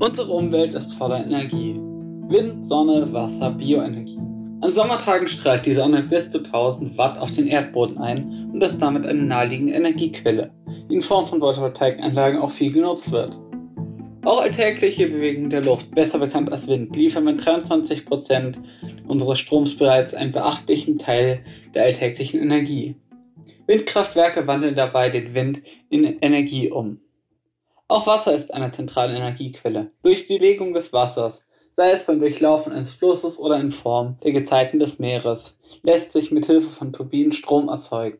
Unsere 0.00 0.30
Umwelt 0.30 0.74
ist 0.74 0.92
voller 0.92 1.24
Energie. 1.24 1.87
Wind, 2.28 2.66
Sonne, 2.66 3.10
Wasser, 3.10 3.50
Bioenergie. 3.52 4.18
An 4.60 4.70
Sommertagen 4.70 5.28
strahlt 5.28 5.64
die 5.64 5.72
Sonne 5.72 6.02
bis 6.02 6.30
zu 6.30 6.44
1000 6.44 6.98
Watt 6.98 7.16
auf 7.16 7.32
den 7.32 7.46
Erdboden 7.46 7.96
ein 7.96 8.50
und 8.52 8.62
ist 8.62 8.82
damit 8.82 9.06
eine 9.06 9.24
naheliegende 9.24 9.72
Energiequelle, 9.72 10.50
die 10.90 10.96
in 10.96 11.00
Form 11.00 11.24
von 11.24 11.40
Photovoltaikanlagen 11.40 12.38
auch 12.38 12.50
viel 12.50 12.70
genutzt 12.70 13.12
wird. 13.12 13.38
Auch 14.24 14.42
alltägliche 14.42 15.08
Bewegung 15.08 15.48
der 15.48 15.62
Luft, 15.62 15.94
besser 15.94 16.18
bekannt 16.18 16.52
als 16.52 16.68
Wind, 16.68 16.94
liefern 16.94 17.24
mit 17.24 17.40
23% 17.40 18.56
unseres 19.06 19.38
Stroms 19.38 19.78
bereits 19.78 20.12
einen 20.12 20.32
beachtlichen 20.32 20.98
Teil 20.98 21.42
der 21.72 21.84
alltäglichen 21.84 22.42
Energie. 22.42 22.96
Windkraftwerke 23.66 24.46
wandeln 24.46 24.74
dabei 24.74 25.08
den 25.08 25.32
Wind 25.32 25.62
in 25.88 26.04
Energie 26.04 26.70
um. 26.70 27.00
Auch 27.86 28.06
Wasser 28.06 28.34
ist 28.34 28.52
eine 28.52 28.70
zentrale 28.70 29.16
Energiequelle. 29.16 29.92
Durch 30.02 30.26
die 30.26 30.36
Bewegung 30.36 30.74
des 30.74 30.92
Wassers, 30.92 31.47
sei 31.78 31.92
es 31.92 32.02
beim 32.02 32.18
Durchlaufen 32.18 32.72
eines 32.72 32.92
Flusses 32.92 33.38
oder 33.38 33.60
in 33.60 33.70
Form 33.70 34.16
der 34.24 34.32
Gezeiten 34.32 34.80
des 34.80 34.98
Meeres, 34.98 35.54
lässt 35.84 36.10
sich 36.10 36.32
mit 36.32 36.44
Hilfe 36.44 36.68
von 36.68 36.92
Turbinen 36.92 37.30
Strom 37.30 37.68
erzeugen. 37.68 38.18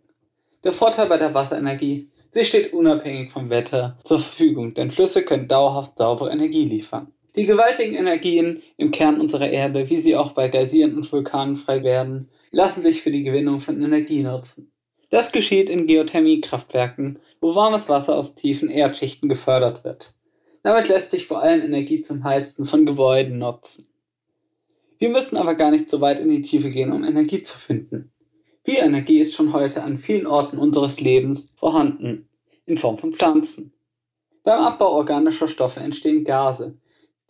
Der 0.63 0.71
Vorteil 0.71 1.09
bei 1.09 1.17
der 1.17 1.35
Wasserenergie, 1.35 2.09
sie 2.31 2.45
steht 2.45 2.73
unabhängig 2.73 3.33
vom 3.33 3.51
Wetter 3.51 3.99
zur 4.05 4.21
Verfügung, 4.21 4.75
denn 4.75 4.93
Flüsse 4.93 5.25
können 5.25 5.49
dauerhaft 5.49 5.99
saubere 5.99 6.31
Energie 6.31 6.67
liefern. 6.67 7.13
Die 7.35 7.47
gewaltigen 7.47 7.97
Energien 7.97 8.63
im 8.77 8.93
Kern 8.93 9.21
unserer 9.21 9.49
Erde, 9.49 9.91
wie 9.91 9.99
sie 9.99 10.15
auch 10.15 10.31
bei 10.31 10.47
Geysiren 10.47 10.95
und 10.95 11.11
Vulkanen 11.11 11.57
frei 11.57 11.83
werden, 11.83 12.29
lassen 12.53 12.85
sich 12.85 13.03
für 13.03 13.11
die 13.11 13.25
Gewinnung 13.25 13.59
von 13.59 13.83
Energie 13.83 14.23
nutzen. 14.23 14.71
Das 15.11 15.33
geschieht 15.33 15.69
in 15.69 15.89
Geothermiekraftwerken, 15.89 17.19
wo 17.41 17.57
warmes 17.57 17.89
Wasser 17.89 18.19
aus 18.19 18.37
tiefen 18.37 18.71
Erdschichten 18.71 19.29
gefördert 19.29 19.83
wird. 19.83 20.15
Damit 20.63 20.89
lässt 20.89 21.11
sich 21.11 21.27
vor 21.27 21.43
allem 21.43 21.63
Energie 21.63 22.03
zum 22.03 22.25
Heizen 22.25 22.65
von 22.65 22.85
Gebäuden 22.85 23.39
nutzen. 23.39 23.87
Wir 24.99 25.11
müssen 25.11 25.37
aber 25.37 25.55
gar 25.55 25.71
nicht 25.71 25.89
so 25.89 26.01
weit 26.01 26.19
in 26.19 26.29
die 26.29 26.43
Tiefe 26.43 26.69
gehen, 26.69 26.93
um 26.93 27.05
Energie 27.05 27.43
zu 27.43 27.57
finden. 27.57 28.11
Bioenergie 28.65 29.21
ist 29.21 29.35
schon 29.35 29.53
heute 29.53 29.83
an 29.83 29.97
vielen 29.97 30.27
Orten 30.27 30.59
unseres 30.59 31.01
Lebens 31.01 31.47
vorhanden, 31.55 32.29
in 32.67 32.77
Form 32.77 32.99
von 32.99 33.13
Pflanzen. 33.13 33.73
Beim 34.43 34.61
Abbau 34.61 34.93
organischer 34.93 35.49
Stoffe 35.49 35.81
entstehen 35.81 36.25
Gase, 36.25 36.77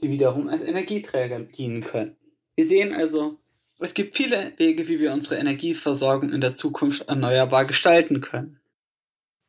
die 0.01 0.11
wiederum 0.11 0.49
als 0.49 0.63
Energieträger 0.63 1.41
dienen 1.41 1.85
können. 1.85 2.17
Wir 2.57 2.67
sehen 2.67 2.93
also, 2.93 3.39
es 3.79 3.95
gibt 3.95 4.17
viele 4.17 4.53
Wege, 4.57 4.89
wie 4.89 4.99
wir 4.99 5.13
unsere 5.13 5.37
Energieversorgung 5.37 6.31
in 6.31 6.41
der 6.41 6.55
Zukunft 6.55 7.09
erneuerbar 7.09 7.67
gestalten 7.67 8.21
können. 8.21 8.58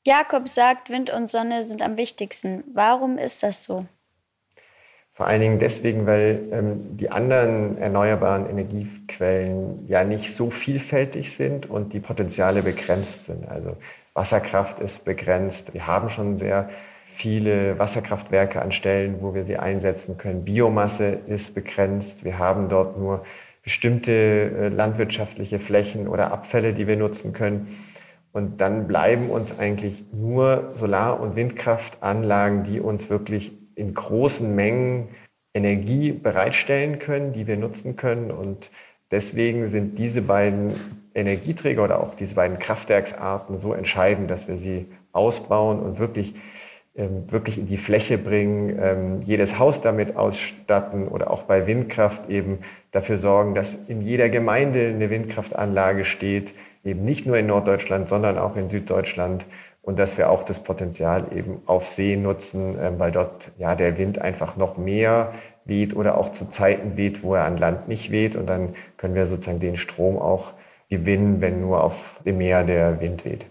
Jakob 0.09 0.47
sagt, 0.47 0.89
Wind 0.89 1.11
und 1.11 1.29
Sonne 1.29 1.61
sind 1.61 1.83
am 1.83 1.95
wichtigsten. 1.95 2.63
Warum 2.73 3.19
ist 3.19 3.43
das 3.43 3.63
so? 3.63 3.85
Vor 5.13 5.27
allen 5.27 5.39
Dingen 5.39 5.59
deswegen, 5.59 6.07
weil 6.07 6.39
ähm, 6.51 6.97
die 6.97 7.11
anderen 7.11 7.77
erneuerbaren 7.77 8.49
Energiequellen 8.49 9.87
ja 9.87 10.03
nicht 10.03 10.33
so 10.33 10.49
vielfältig 10.49 11.31
sind 11.35 11.69
und 11.69 11.93
die 11.93 11.99
Potenziale 11.99 12.63
begrenzt 12.63 13.27
sind. 13.27 13.47
Also 13.47 13.77
Wasserkraft 14.15 14.79
ist 14.79 15.05
begrenzt. 15.05 15.75
Wir 15.75 15.85
haben 15.85 16.09
schon 16.09 16.39
sehr 16.39 16.71
viele 17.13 17.77
Wasserkraftwerke 17.77 18.63
an 18.63 18.71
Stellen, 18.71 19.17
wo 19.21 19.35
wir 19.35 19.45
sie 19.45 19.57
einsetzen 19.57 20.17
können. 20.17 20.43
Biomasse 20.43 21.19
ist 21.27 21.53
begrenzt. 21.53 22.23
Wir 22.23 22.39
haben 22.39 22.67
dort 22.67 22.97
nur 22.97 23.23
bestimmte 23.61 24.11
äh, 24.11 24.67
landwirtschaftliche 24.69 25.59
Flächen 25.59 26.07
oder 26.07 26.31
Abfälle, 26.31 26.73
die 26.73 26.87
wir 26.87 26.95
nutzen 26.95 27.31
können. 27.31 27.67
Und 28.31 28.61
dann 28.61 28.87
bleiben 28.87 29.29
uns 29.29 29.57
eigentlich 29.57 30.03
nur 30.13 30.73
Solar- 30.75 31.19
und 31.19 31.35
Windkraftanlagen, 31.35 32.63
die 32.63 32.79
uns 32.79 33.09
wirklich 33.09 33.51
in 33.75 33.93
großen 33.93 34.55
Mengen 34.55 35.07
Energie 35.53 36.11
bereitstellen 36.11 36.99
können, 36.99 37.33
die 37.33 37.47
wir 37.47 37.57
nutzen 37.57 37.95
können. 37.95 38.29
Und 38.29 38.69
deswegen 39.09 39.67
sind 39.67 39.97
diese 39.97 40.21
beiden 40.21 40.73
Energieträger 41.15 41.83
oder 41.83 42.01
auch 42.01 42.15
diese 42.15 42.35
beiden 42.35 42.59
Kraftwerksarten 42.59 43.59
so 43.59 43.73
entscheidend, 43.73 44.29
dass 44.29 44.47
wir 44.47 44.57
sie 44.57 44.85
ausbauen 45.11 45.79
und 45.79 45.97
wirklich 45.97 46.35
ähm, 46.95 47.31
wirklich 47.31 47.57
in 47.57 47.67
die 47.67 47.77
Fläche 47.77 48.17
bringen, 48.17 48.77
ähm, 48.81 49.21
jedes 49.25 49.57
Haus 49.57 49.81
damit 49.81 50.15
ausstatten 50.17 51.07
oder 51.07 51.31
auch 51.31 51.43
bei 51.43 51.65
Windkraft 51.65 52.29
eben 52.29 52.59
dafür 52.91 53.17
sorgen, 53.17 53.55
dass 53.55 53.75
in 53.87 54.01
jeder 54.01 54.27
Gemeinde 54.27 54.87
eine 54.89 55.09
Windkraftanlage 55.09 56.03
steht, 56.03 56.53
eben 56.83 57.03
nicht 57.05 57.25
nur 57.25 57.37
in 57.37 57.47
Norddeutschland, 57.47 58.09
sondern 58.09 58.37
auch 58.37 58.55
in 58.55 58.69
Süddeutschland 58.69 59.45
und 59.81 59.97
dass 59.97 60.17
wir 60.17 60.29
auch 60.29 60.43
das 60.43 60.59
Potenzial 60.59 61.25
eben 61.35 61.61
auf 61.65 61.85
See 61.85 62.15
nutzen, 62.15 62.77
ähm, 62.81 62.99
weil 62.99 63.11
dort 63.11 63.51
ja 63.57 63.75
der 63.75 63.97
Wind 63.97 64.19
einfach 64.19 64.55
noch 64.55 64.77
mehr 64.77 65.33
weht 65.65 65.95
oder 65.95 66.17
auch 66.17 66.31
zu 66.31 66.49
Zeiten 66.49 66.97
weht, 66.97 67.23
wo 67.23 67.35
er 67.35 67.45
an 67.45 67.57
Land 67.57 67.87
nicht 67.87 68.11
weht 68.11 68.35
und 68.35 68.47
dann 68.47 68.75
können 68.97 69.15
wir 69.15 69.27
sozusagen 69.27 69.59
den 69.59 69.77
Strom 69.77 70.17
auch 70.17 70.51
gewinnen, 70.89 71.41
wenn 71.41 71.61
nur 71.61 71.83
auf 71.83 72.19
dem 72.25 72.39
Meer 72.39 72.63
der 72.63 72.99
Wind 72.99 73.25
weht. 73.25 73.45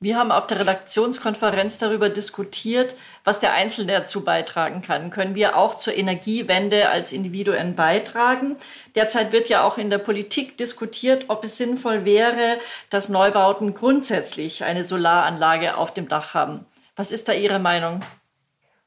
Wir 0.00 0.16
haben 0.16 0.30
auf 0.30 0.46
der 0.46 0.60
Redaktionskonferenz 0.60 1.78
darüber 1.78 2.08
diskutiert, 2.08 2.94
was 3.24 3.40
der 3.40 3.52
Einzelne 3.52 3.94
dazu 3.94 4.22
beitragen 4.22 4.80
kann. 4.80 5.10
Können 5.10 5.34
wir 5.34 5.56
auch 5.56 5.74
zur 5.74 5.96
Energiewende 5.96 6.88
als 6.88 7.12
Individuen 7.12 7.74
beitragen? 7.74 8.54
Derzeit 8.94 9.32
wird 9.32 9.48
ja 9.48 9.64
auch 9.64 9.76
in 9.76 9.90
der 9.90 9.98
Politik 9.98 10.56
diskutiert, 10.56 11.24
ob 11.26 11.42
es 11.42 11.58
sinnvoll 11.58 12.04
wäre, 12.04 12.58
dass 12.90 13.08
Neubauten 13.08 13.74
grundsätzlich 13.74 14.62
eine 14.62 14.84
Solaranlage 14.84 15.76
auf 15.76 15.92
dem 15.92 16.06
Dach 16.06 16.32
haben. 16.32 16.64
Was 16.94 17.10
ist 17.10 17.28
da 17.28 17.32
Ihre 17.32 17.58
Meinung? 17.58 18.02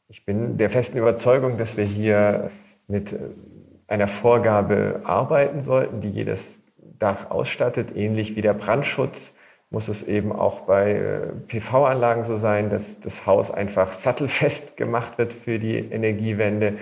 Ich 0.07 0.23
bin 0.23 0.57
der 0.57 0.69
festen 0.69 0.97
Überzeugung, 0.97 1.57
dass 1.57 1.75
wir 1.75 1.83
hier 1.83 2.51
mit 2.87 3.13
einer 3.87 4.07
Vorgabe 4.07 5.01
arbeiten 5.03 5.61
sollten, 5.61 5.99
die 5.99 6.09
jedes 6.09 6.59
Dach 6.99 7.31
ausstattet, 7.31 7.97
ähnlich 7.97 8.37
wie 8.37 8.41
der 8.41 8.53
Brandschutz 8.53 9.33
muss 9.71 9.87
es 9.87 10.03
eben 10.03 10.33
auch 10.33 10.61
bei 10.61 10.91
äh, 10.91 11.19
PV-Anlagen 11.47 12.25
so 12.25 12.37
sein, 12.37 12.69
dass 12.69 12.99
das 12.99 13.25
Haus 13.25 13.49
einfach 13.49 13.93
sattelfest 13.93 14.77
gemacht 14.77 15.17
wird 15.17 15.33
für 15.33 15.57
die 15.59 15.77
Energiewende. 15.77 16.73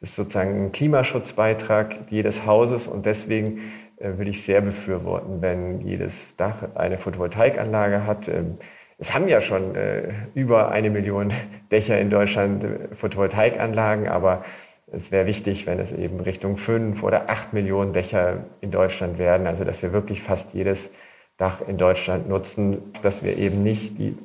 Das 0.00 0.10
ist 0.10 0.16
sozusagen 0.16 0.66
ein 0.66 0.72
Klimaschutzbeitrag 0.72 1.96
jedes 2.08 2.46
Hauses 2.46 2.86
und 2.86 3.04
deswegen 3.04 3.72
äh, 3.98 4.16
würde 4.16 4.30
ich 4.30 4.44
sehr 4.44 4.60
befürworten, 4.60 5.42
wenn 5.42 5.80
jedes 5.80 6.36
Dach 6.36 6.54
eine 6.76 6.98
Photovoltaikanlage 6.98 8.06
hat. 8.06 8.28
Ähm, 8.28 8.58
es 8.96 9.12
haben 9.12 9.26
ja 9.26 9.40
schon 9.40 9.74
äh, 9.74 10.12
über 10.34 10.70
eine 10.70 10.88
Million 10.88 11.32
Dächer 11.72 11.98
in 12.00 12.10
Deutschland 12.10 12.64
Photovoltaikanlagen, 12.92 14.06
aber 14.06 14.44
es 14.92 15.10
wäre 15.10 15.26
wichtig, 15.26 15.66
wenn 15.66 15.80
es 15.80 15.92
eben 15.92 16.20
Richtung 16.20 16.58
fünf 16.58 17.02
oder 17.02 17.28
acht 17.28 17.52
Millionen 17.52 17.92
Dächer 17.92 18.44
in 18.60 18.70
Deutschland 18.70 19.18
werden, 19.18 19.48
also 19.48 19.64
dass 19.64 19.82
wir 19.82 19.92
wirklich 19.92 20.22
fast 20.22 20.54
jedes 20.54 20.92
Dach 21.36 21.60
in 21.66 21.76
Deutschland 21.76 22.28
nutzen, 22.28 22.78
dass 23.02 23.22
wir 23.22 23.36
eben 23.36 23.62
nicht 23.62 23.98
die, 23.98 24.16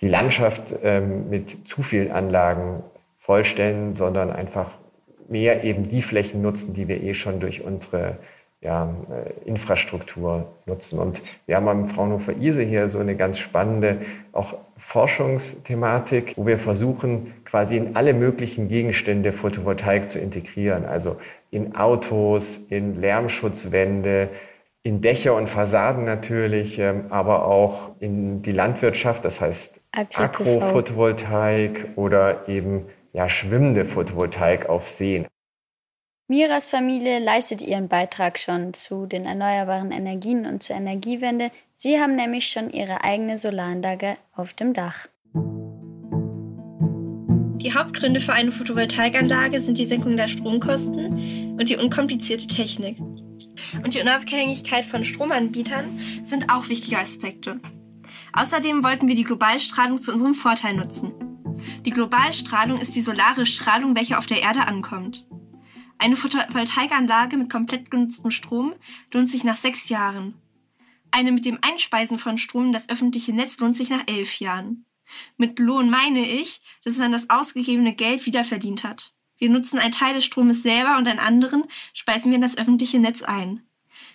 die 0.00 0.08
Landschaft 0.08 0.74
ähm, 0.82 1.28
mit 1.30 1.68
zu 1.68 1.82
vielen 1.82 2.12
Anlagen 2.12 2.82
vollstellen, 3.18 3.94
sondern 3.94 4.30
einfach 4.30 4.70
mehr 5.28 5.64
eben 5.64 5.88
die 5.88 6.02
Flächen 6.02 6.42
nutzen, 6.42 6.74
die 6.74 6.88
wir 6.88 7.02
eh 7.02 7.14
schon 7.14 7.40
durch 7.40 7.62
unsere 7.62 8.18
ja, 8.60 8.94
äh, 9.10 9.48
Infrastruktur 9.48 10.46
nutzen. 10.66 10.98
Und 10.98 11.22
wir 11.46 11.56
haben 11.56 11.68
am 11.68 11.86
Fraunhofer 11.86 12.32
ISE 12.40 12.62
hier 12.62 12.88
so 12.88 12.98
eine 12.98 13.16
ganz 13.16 13.38
spannende 13.38 13.98
auch 14.32 14.54
Forschungsthematik, 14.78 16.34
wo 16.36 16.46
wir 16.46 16.58
versuchen, 16.58 17.32
quasi 17.44 17.76
in 17.76 17.96
alle 17.96 18.14
möglichen 18.14 18.68
Gegenstände 18.68 19.32
Photovoltaik 19.32 20.10
zu 20.10 20.18
integrieren. 20.18 20.84
Also 20.84 21.16
in 21.50 21.76
Autos, 21.76 22.58
in 22.68 23.00
Lärmschutzwände, 23.00 24.28
in 24.84 25.00
Dächer 25.00 25.34
und 25.34 25.48
Fassaden 25.48 26.04
natürlich, 26.04 26.78
ähm, 26.78 27.06
aber 27.08 27.46
auch 27.46 27.96
in 28.00 28.42
die 28.42 28.52
Landwirtschaft, 28.52 29.24
das 29.24 29.40
heißt 29.40 29.80
Agrophotovoltaik 29.92 31.88
oder 31.96 32.48
eben 32.48 32.86
ja, 33.12 33.28
schwimmende 33.28 33.86
Photovoltaik 33.86 34.68
auf 34.68 34.88
Seen. 34.88 35.26
Miras 36.28 36.68
Familie 36.68 37.18
leistet 37.18 37.62
ihren 37.62 37.88
Beitrag 37.88 38.38
schon 38.38 38.74
zu 38.74 39.06
den 39.06 39.24
erneuerbaren 39.24 39.90
Energien 39.90 40.46
und 40.46 40.62
zur 40.62 40.76
Energiewende. 40.76 41.50
Sie 41.74 41.98
haben 41.98 42.14
nämlich 42.14 42.48
schon 42.48 42.70
ihre 42.70 43.04
eigene 43.04 43.38
Solaranlage 43.38 44.16
auf 44.34 44.52
dem 44.52 44.74
Dach. 44.74 45.06
Die 47.62 47.72
Hauptgründe 47.72 48.20
für 48.20 48.34
eine 48.34 48.52
Photovoltaikanlage 48.52 49.60
sind 49.60 49.78
die 49.78 49.86
Senkung 49.86 50.18
der 50.18 50.28
Stromkosten 50.28 51.56
und 51.58 51.70
die 51.70 51.76
unkomplizierte 51.76 52.46
Technik. 52.46 52.98
Und 53.82 53.94
die 53.94 54.00
Unabhängigkeit 54.00 54.84
von 54.84 55.04
Stromanbietern 55.04 55.98
sind 56.22 56.52
auch 56.52 56.68
wichtige 56.68 56.98
Aspekte. 56.98 57.60
Außerdem 58.32 58.82
wollten 58.82 59.08
wir 59.08 59.14
die 59.14 59.24
Globalstrahlung 59.24 60.00
zu 60.00 60.12
unserem 60.12 60.34
Vorteil 60.34 60.74
nutzen. 60.74 61.12
Die 61.84 61.90
Globalstrahlung 61.90 62.78
ist 62.78 62.94
die 62.94 63.00
solare 63.00 63.46
Strahlung, 63.46 63.96
welche 63.96 64.18
auf 64.18 64.26
der 64.26 64.42
Erde 64.42 64.66
ankommt. 64.66 65.26
Eine 65.98 66.16
Photovoltaikanlage 66.16 67.36
mit 67.36 67.50
komplett 67.50 67.90
genutztem 67.90 68.30
Strom 68.30 68.74
lohnt 69.12 69.30
sich 69.30 69.44
nach 69.44 69.56
sechs 69.56 69.88
Jahren. 69.88 70.34
Eine 71.10 71.30
mit 71.30 71.44
dem 71.44 71.58
Einspeisen 71.62 72.18
von 72.18 72.38
Strom 72.38 72.66
in 72.66 72.72
das 72.72 72.88
öffentliche 72.88 73.32
Netz 73.32 73.58
lohnt 73.58 73.76
sich 73.76 73.90
nach 73.90 74.02
elf 74.06 74.40
Jahren. 74.40 74.84
Mit 75.36 75.58
Lohn 75.58 75.88
meine 75.88 76.26
ich, 76.26 76.60
dass 76.82 76.98
man 76.98 77.12
das 77.12 77.30
ausgegebene 77.30 77.94
Geld 77.94 78.26
wiederverdient 78.26 78.82
hat. 78.84 79.13
Wir 79.38 79.50
nutzen 79.50 79.78
einen 79.78 79.92
Teil 79.92 80.14
des 80.14 80.24
Stromes 80.24 80.62
selber 80.62 80.96
und 80.96 81.08
einen 81.08 81.18
anderen 81.18 81.64
speisen 81.92 82.30
wir 82.30 82.36
in 82.36 82.42
das 82.42 82.56
öffentliche 82.56 82.98
Netz 82.98 83.22
ein. 83.22 83.66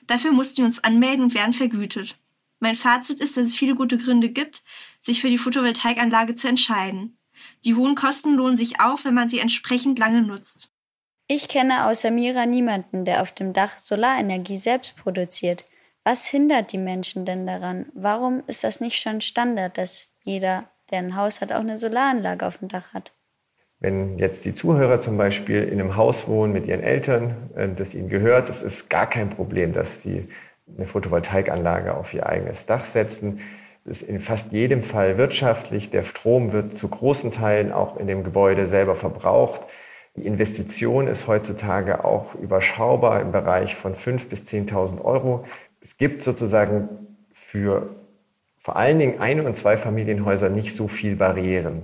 Dafür 0.08 0.32
mussten 0.32 0.58
wir 0.58 0.66
uns 0.66 0.84
anmelden 0.84 1.24
und 1.24 1.34
werden 1.36 1.54
vergütet. 1.54 2.18
Mein 2.60 2.76
Fazit 2.76 3.20
ist, 3.20 3.38
dass 3.38 3.46
es 3.46 3.56
viele 3.56 3.76
gute 3.76 3.98
Gründe 3.98 4.30
gibt, 4.30 4.64
sich 5.02 5.22
für 5.22 5.30
die 5.30 5.38
Photovoltaikanlage 5.38 6.36
zu 6.36 6.48
entscheiden. 6.48 7.18
Die 7.64 7.76
hohen 7.76 7.96
Kosten 7.96 8.36
lohnen 8.36 8.58
sich 8.58 8.82
auch, 8.82 9.06
wenn 9.06 9.14
man 9.14 9.30
sie 9.30 9.40
entsprechend 9.40 9.98
lange 9.98 10.22
nutzt. 10.22 10.70
Ich 11.28 11.48
kenne 11.48 11.86
außer 11.86 12.12
Mira 12.12 12.46
niemanden, 12.46 13.06
der 13.06 13.22
auf 13.22 13.32
dem 13.32 13.54
Dach 13.54 13.78
Solarenergie 13.78 14.58
selbst 14.58 14.98
produziert. 14.98 15.64
Was 16.04 16.26
hindert 16.26 16.72
die 16.72 16.78
Menschen 16.78 17.24
denn 17.24 17.46
daran? 17.46 17.86
Warum 17.94 18.44
ist 18.48 18.64
das 18.64 18.82
nicht 18.82 19.00
schon 19.00 19.22
Standard, 19.22 19.78
dass 19.78 20.08
jeder, 20.24 20.70
der 20.90 21.00
ein 21.00 21.16
Haus 21.16 21.40
hat, 21.40 21.52
auch 21.52 21.60
eine 21.60 21.78
Solaranlage 21.78 22.46
auf 22.48 22.58
dem 22.58 22.68
Dach 22.68 22.94
hat? 22.94 23.12
Wenn 23.80 24.18
jetzt 24.18 24.44
die 24.44 24.54
Zuhörer 24.54 25.00
zum 25.00 25.18
Beispiel 25.18 25.64
in 25.64 25.80
einem 25.80 25.96
Haus 25.96 26.28
wohnen 26.28 26.52
mit 26.52 26.68
ihren 26.68 26.84
Eltern, 26.84 27.36
äh, 27.56 27.68
das 27.76 27.94
ihnen 27.94 28.10
gehört, 28.10 28.50
es 28.50 28.62
ist 28.62 28.90
gar 28.90 29.10
kein 29.10 29.30
Problem, 29.30 29.74
dass 29.74 30.02
sie 30.02 30.28
eine 30.76 30.86
Photovoltaikanlage 30.86 31.96
auf 31.96 32.14
ihr 32.14 32.28
eigenes 32.28 32.66
Dach 32.66 32.86
setzen. 32.86 33.40
Das 33.86 34.02
ist 34.02 34.10
in 34.10 34.20
fast 34.20 34.52
jedem 34.52 34.84
Fall 34.84 35.18
wirtschaftlich. 35.18 35.90
Der 35.90 36.04
Strom 36.04 36.52
wird 36.52 36.78
zu 36.78 36.90
großen 36.90 37.32
Teilen 37.32 37.72
auch 37.72 37.98
in 37.98 38.08
dem 38.08 38.24
Gebäude 38.24 38.68
selber 38.68 38.96
verbraucht. 38.96 39.62
Die 40.16 40.26
Investition 40.26 41.08
ist 41.08 41.28
heutzutage 41.28 42.04
auch 42.04 42.36
überschaubar 42.36 43.22
im 43.22 43.32
Bereich 43.32 43.76
von 43.76 43.96
5.000 43.96 44.30
bis 44.30 44.42
10.000 44.42 45.04
Euro. 45.04 45.46
Es 45.82 45.98
gibt 45.98 46.22
sozusagen 46.22 46.90
für 47.34 47.90
vor 48.60 48.76
allen 48.76 49.00
Dingen 49.00 49.20
Ein- 49.20 49.46
und 49.46 49.56
Zweifamilienhäuser 49.56 50.50
nicht 50.50 50.76
so 50.76 50.88
viel 50.90 51.16
Barrieren. 51.16 51.84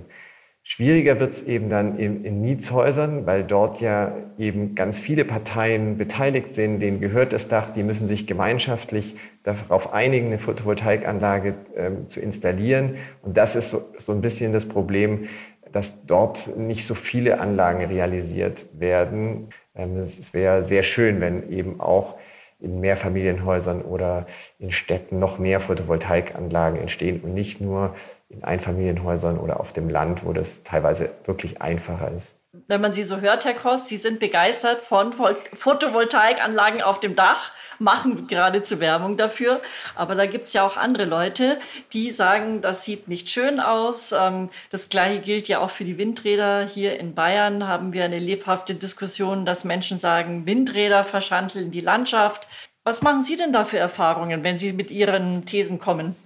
Schwieriger 0.68 1.20
wird 1.20 1.32
es 1.32 1.44
eben 1.44 1.70
dann 1.70 1.96
in, 1.96 2.24
in 2.24 2.40
Mietshäusern, 2.40 3.24
weil 3.24 3.44
dort 3.44 3.80
ja 3.80 4.12
eben 4.36 4.74
ganz 4.74 4.98
viele 4.98 5.24
Parteien 5.24 5.96
beteiligt 5.96 6.56
sind, 6.56 6.80
denen 6.80 7.00
gehört 7.00 7.32
das 7.32 7.46
Dach, 7.46 7.72
die 7.72 7.84
müssen 7.84 8.08
sich 8.08 8.26
gemeinschaftlich 8.26 9.14
darauf 9.44 9.94
einigen, 9.94 10.26
eine 10.26 10.40
Photovoltaikanlage 10.40 11.54
ähm, 11.76 12.08
zu 12.08 12.18
installieren. 12.18 12.96
Und 13.22 13.36
das 13.36 13.54
ist 13.54 13.70
so, 13.70 13.80
so 14.00 14.10
ein 14.10 14.20
bisschen 14.20 14.52
das 14.52 14.66
Problem, 14.66 15.28
dass 15.70 16.04
dort 16.04 16.56
nicht 16.56 16.84
so 16.84 16.96
viele 16.96 17.38
Anlagen 17.38 17.84
realisiert 17.84 18.64
werden. 18.72 19.50
Ähm, 19.76 19.98
es 19.98 20.34
wäre 20.34 20.64
sehr 20.64 20.82
schön, 20.82 21.20
wenn 21.20 21.48
eben 21.48 21.80
auch 21.80 22.16
in 22.58 22.80
Mehrfamilienhäusern 22.80 23.82
oder 23.82 24.26
in 24.58 24.72
Städten 24.72 25.20
noch 25.20 25.38
mehr 25.38 25.60
Photovoltaikanlagen 25.60 26.80
entstehen 26.80 27.20
und 27.20 27.34
nicht 27.34 27.60
nur 27.60 27.94
in 28.28 28.44
Einfamilienhäusern 28.44 29.38
oder 29.38 29.60
auf 29.60 29.72
dem 29.72 29.88
Land, 29.88 30.24
wo 30.24 30.32
das 30.32 30.64
teilweise 30.64 31.10
wirklich 31.24 31.62
einfacher 31.62 32.10
ist. 32.10 32.36
Wenn 32.68 32.80
man 32.80 32.92
Sie 32.92 33.04
so 33.04 33.20
hört, 33.20 33.44
Herr 33.44 33.54
Kost, 33.54 33.88
Sie 33.88 33.98
sind 33.98 34.18
begeistert 34.18 34.82
von 34.82 35.12
Photovoltaikanlagen 35.12 36.80
auf 36.80 37.00
dem 37.00 37.14
Dach, 37.14 37.50
machen 37.78 38.26
geradezu 38.28 38.80
Werbung 38.80 39.18
dafür. 39.18 39.60
Aber 39.94 40.14
da 40.14 40.24
gibt 40.24 40.46
es 40.46 40.54
ja 40.54 40.66
auch 40.66 40.78
andere 40.78 41.04
Leute, 41.04 41.58
die 41.92 42.10
sagen, 42.12 42.62
das 42.62 42.84
sieht 42.84 43.08
nicht 43.08 43.28
schön 43.28 43.60
aus. 43.60 44.12
Ähm, 44.12 44.48
das 44.70 44.88
gleiche 44.88 45.20
gilt 45.20 45.48
ja 45.48 45.58
auch 45.58 45.70
für 45.70 45.84
die 45.84 45.98
Windräder. 45.98 46.62
Hier 46.64 46.98
in 46.98 47.14
Bayern 47.14 47.68
haben 47.68 47.92
wir 47.92 48.04
eine 48.04 48.18
lebhafte 48.18 48.74
Diskussion, 48.74 49.44
dass 49.44 49.64
Menschen 49.64 49.98
sagen, 49.98 50.46
Windräder 50.46 51.04
verschandeln 51.04 51.70
die 51.70 51.80
Landschaft. 51.80 52.48
Was 52.84 53.02
machen 53.02 53.22
Sie 53.22 53.36
denn 53.36 53.52
da 53.52 53.64
für 53.64 53.78
Erfahrungen, 53.78 54.44
wenn 54.44 54.56
Sie 54.56 54.72
mit 54.72 54.90
Ihren 54.90 55.44
Thesen 55.44 55.78
kommen? 55.78 56.16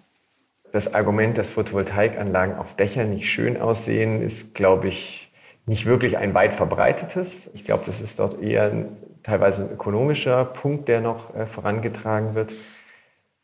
Das 0.73 0.95
Argument, 0.95 1.37
dass 1.37 1.51
Photovoltaikanlagen 1.51 2.57
auf 2.57 2.77
Dächern 2.77 3.11
nicht 3.11 3.29
schön 3.29 3.61
aussehen, 3.61 4.23
ist, 4.23 4.55
glaube 4.55 4.89
ich, 4.89 5.33
nicht 5.67 5.87
wirklich 5.87 6.17
ein 6.17 6.35
weit 6.35 6.53
verbreitetes. 6.53 7.51
Ich 7.55 7.65
glaube, 7.65 7.85
das 7.87 8.01
ist 8.01 8.19
dort 8.19 8.41
eher 8.43 8.73
teilweise 9.23 9.65
ein 9.65 9.73
ökonomischer 9.73 10.45
Punkt, 10.45 10.89
der 10.89 11.01
noch 11.01 11.35
äh, 11.35 11.47
vorangetragen 11.47 12.35
wird. 12.35 12.53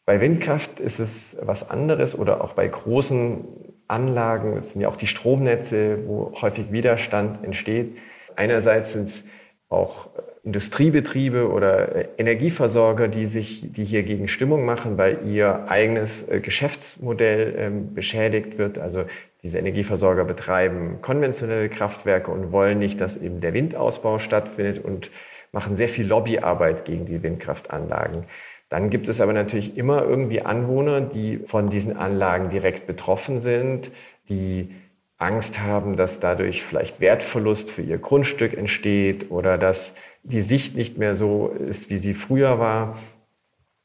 Bei 0.04 0.20
Windkraft 0.20 0.78
ist 0.78 1.00
es 1.00 1.36
was 1.40 1.68
anderes 1.68 2.16
oder 2.16 2.42
auch 2.42 2.52
bei 2.52 2.68
großen 2.68 3.44
Anlagen, 3.88 4.56
es 4.56 4.72
sind 4.72 4.80
ja 4.80 4.88
auch 4.88 4.96
die 4.96 5.06
Stromnetze, 5.06 6.06
wo 6.06 6.32
häufig 6.40 6.72
Widerstand 6.72 7.44
entsteht. 7.44 7.96
Einerseits 8.34 8.92
sind 8.92 9.04
es 9.08 9.24
auch 9.68 10.08
Industriebetriebe 10.46 11.50
oder 11.50 11.96
äh, 11.96 12.08
Energieversorger, 12.18 13.08
die 13.08 13.26
sich, 13.26 13.72
die 13.72 13.84
hier 13.84 14.04
gegen 14.04 14.28
Stimmung 14.28 14.64
machen, 14.64 14.96
weil 14.96 15.18
ihr 15.26 15.68
eigenes 15.68 16.26
äh, 16.28 16.38
Geschäftsmodell 16.38 17.54
ähm, 17.58 17.94
beschädigt 17.94 18.56
wird. 18.56 18.78
Also 18.78 19.04
diese 19.42 19.58
Energieversorger 19.58 20.24
betreiben 20.24 20.98
konventionelle 21.02 21.68
Kraftwerke 21.68 22.30
und 22.30 22.52
wollen 22.52 22.78
nicht, 22.78 23.00
dass 23.00 23.16
eben 23.16 23.40
der 23.40 23.54
Windausbau 23.54 24.20
stattfindet 24.20 24.82
und 24.82 25.10
machen 25.50 25.74
sehr 25.74 25.88
viel 25.88 26.06
Lobbyarbeit 26.06 26.84
gegen 26.84 27.06
die 27.06 27.24
Windkraftanlagen. 27.24 28.24
Dann 28.68 28.88
gibt 28.88 29.08
es 29.08 29.20
aber 29.20 29.32
natürlich 29.32 29.76
immer 29.76 30.04
irgendwie 30.04 30.42
Anwohner, 30.42 31.00
die 31.00 31.38
von 31.38 31.70
diesen 31.70 31.96
Anlagen 31.96 32.50
direkt 32.50 32.86
betroffen 32.86 33.40
sind, 33.40 33.90
die 34.28 34.74
Angst 35.18 35.60
haben, 35.60 35.96
dass 35.96 36.20
dadurch 36.20 36.62
vielleicht 36.62 37.00
Wertverlust 37.00 37.70
für 37.70 37.82
ihr 37.82 37.98
Grundstück 37.98 38.56
entsteht 38.56 39.30
oder 39.30 39.58
dass 39.58 39.94
die 40.28 40.42
Sicht 40.42 40.76
nicht 40.76 40.98
mehr 40.98 41.14
so 41.14 41.48
ist, 41.48 41.90
wie 41.90 41.98
sie 41.98 42.14
früher 42.14 42.58
war. 42.58 42.98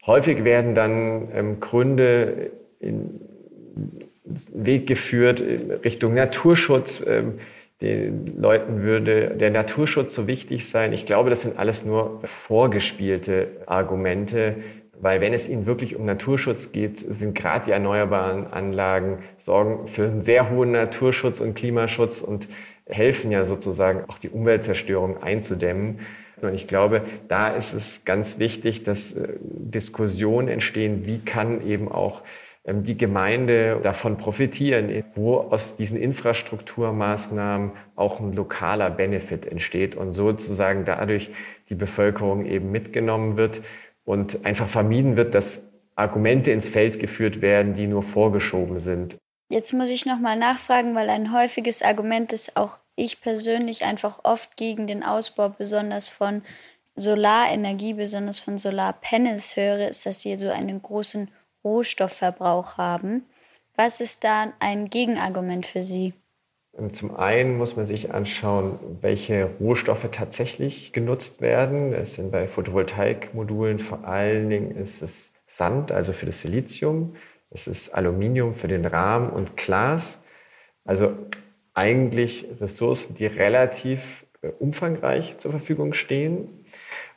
Häufig 0.06 0.44
werden 0.44 0.76
dann 0.76 1.28
ähm, 1.34 1.60
Gründe 1.60 2.52
in 2.80 3.22
Weg 4.54 4.88
geführt 4.88 5.42
Richtung 5.84 6.14
Naturschutz. 6.14 7.04
Ähm, 7.06 7.40
den 7.82 8.40
Leuten 8.40 8.84
würde 8.84 9.32
der 9.32 9.50
Naturschutz 9.50 10.14
so 10.14 10.28
wichtig 10.28 10.68
sein. 10.70 10.94
Ich 10.94 11.06
glaube, 11.06 11.30
das 11.30 11.42
sind 11.42 11.58
alles 11.58 11.84
nur 11.84 12.22
vorgespielte 12.24 13.48
Argumente, 13.66 14.56
Weil 15.02 15.20
wenn 15.20 15.34
es 15.34 15.50
ihnen 15.50 15.66
wirklich 15.66 15.96
um 15.96 16.06
Naturschutz 16.06 16.72
geht, 16.72 17.00
sind 17.00 17.34
gerade 17.34 17.66
die 17.66 17.72
erneuerbaren 17.72 18.54
Anlagen 18.54 19.24
sorgen 19.40 19.88
für 19.88 20.04
einen 20.04 20.22
sehr 20.22 20.52
hohen 20.52 20.72
Naturschutz 20.74 21.40
und 21.40 21.56
Klimaschutz 21.56 22.22
und 22.22 22.48
helfen 22.86 23.32
ja 23.32 23.44
sozusagen 23.44 24.04
auch 24.08 24.20
die 24.20 24.30
Umweltzerstörung 24.30 25.24
einzudämmen. 25.24 26.02
Und 26.44 26.54
ich 26.54 26.68
glaube, 26.68 27.02
da 27.28 27.50
ist 27.50 27.74
es 27.74 28.06
ganz 28.06 28.40
wichtig, 28.40 28.84
dass 28.84 29.14
äh, 29.14 29.28
Diskussionen 29.42 30.48
entstehen, 30.48 31.06
wie 31.06 31.20
kann 31.20 31.66
eben 31.68 31.92
auch 31.92 32.22
ähm, 32.66 32.84
die 32.84 32.98
Gemeinde 32.98 33.80
davon 33.82 34.18
profitieren, 34.18 35.04
wo 35.16 35.38
aus 35.38 35.76
diesen 35.76 35.98
Infrastrukturmaßnahmen 35.98 37.72
auch 37.96 38.20
ein 38.20 38.34
lokaler 38.34 38.90
Benefit 38.90 39.46
entsteht 39.46 39.96
und 39.96 40.14
sozusagen 40.14 40.86
dadurch 40.86 41.30
die 41.70 41.76
Bevölkerung 41.76 42.46
eben 42.46 42.72
mitgenommen 42.72 43.38
wird 43.38 43.62
und 44.04 44.46
einfach 44.46 44.68
vermieden 44.68 45.16
wird, 45.16 45.36
dass 45.36 45.68
Argumente 45.96 46.52
ins 46.52 46.70
Feld 46.70 47.00
geführt 47.00 47.42
werden, 47.42 47.76
die 47.76 47.88
nur 47.88 48.04
vorgeschoben 48.04 48.80
sind. 48.80 49.18
Jetzt 49.52 49.74
muss 49.74 49.90
ich 49.90 50.06
nochmal 50.06 50.38
nachfragen, 50.38 50.96
weil 50.96 51.10
ein 51.10 51.34
häufiges 51.34 51.82
Argument 51.82 52.32
ist 52.32 52.56
auch 52.56 52.78
ich 52.96 53.20
persönlich 53.20 53.84
einfach 53.84 54.22
oft 54.24 54.56
gegen 54.56 54.88
den 54.88 55.04
Ausbau, 55.04 55.50
besonders 55.50 56.08
von 56.08 56.42
Solarenergie, 56.96 57.96
besonders 57.96 58.40
von 58.40 58.58
Solarpanels 58.58 59.58
höre, 59.58 59.90
ist, 59.90 60.06
dass 60.06 60.22
sie 60.22 60.38
so 60.38 60.50
einen 60.50 60.82
großen 60.82 61.28
Rohstoffverbrauch 61.66 62.78
haben. 62.78 63.26
Was 63.76 64.00
ist 64.00 64.24
da 64.24 64.54
ein 64.60 64.90
Gegenargument 64.90 65.66
für 65.66 65.84
Sie? 65.84 66.14
Zum 66.94 67.14
einen 67.18 67.58
muss 67.58 67.76
man 67.76 67.86
sich 67.86 68.14
anschauen, 68.14 68.80
welche 69.02 69.50
Rohstoffe 69.60 70.08
tatsächlich 70.14 70.94
genutzt 70.94 71.42
werden. 71.42 71.94
Es 71.94 72.16
sind 72.16 72.32
bei 72.32 72.48
Photovoltaikmodulen 72.48 73.80
vor 73.80 74.08
allen 74.08 74.50
Dingen 74.50 74.72
ist 74.78 75.02
es 75.02 75.32
Sand, 75.46 75.92
also 75.92 76.14
für 76.14 76.26
das 76.26 76.40
Silizium. 76.40 77.18
Es 77.52 77.68
ist 77.68 77.94
Aluminium 77.94 78.56
für 78.56 78.70
den 78.70 78.86
Rahmen 78.86 79.30
und 79.30 79.58
Glas. 79.58 80.18
Also 80.86 81.12
eigentlich 81.74 82.46
Ressourcen, 82.60 83.16
die 83.16 83.26
relativ 83.26 84.26
äh, 84.42 84.48
umfangreich 84.60 85.38
zur 85.38 85.52
Verfügung 85.52 85.94
stehen. 85.94 86.66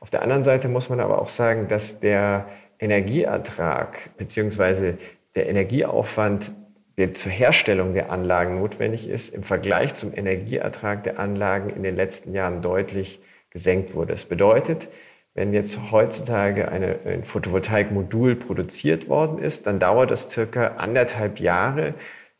Auf 0.01 0.11
der 0.11 0.23
anderen 0.23 0.45
Seite 0.45 0.69
muss 0.69 0.89
man 0.89 1.01
aber 1.01 1.23
auch 1.23 1.29
sagen, 1.29 1.69
dass 1.69 2.01
der 2.01 2.49
Energieertrag 2.79 4.17
bzw. 4.17 4.95
der 5.35 5.49
Energieaufwand, 5.49 6.51
der 6.99 7.15
zur 7.15 7.33
Herstellung 7.33 7.95
der 7.95 8.11
Anlagen 8.11 8.59
notwendig 8.59 9.09
ist, 9.09 9.35
im 9.35 9.45
Vergleich 9.45 9.95
zum 9.95 10.13
Energieertrag 10.15 11.05
der 11.05 11.19
Anlagen 11.19 11.71
in 11.71 11.83
den 11.83 11.97
letzten 11.97 12.35
Jahren 12.35 12.61
deutlich 12.61 13.21
gesenkt 13.51 13.95
wurde. 13.95 14.13
Das 14.13 14.25
bedeutet, 14.25 14.89
wenn 15.35 15.53
jetzt 15.53 15.91
heutzutage 15.91 16.71
eine, 16.71 17.01
ein 17.05 17.25
Photovoltaikmodul 17.25 18.37
produziert 18.37 19.09
worden 19.09 19.39
ist, 19.39 19.67
dann 19.67 19.81
dauert 19.81 20.13
es 20.13 20.31
circa 20.31 20.77
anderthalb 20.77 21.41
Jahre, 21.41 21.95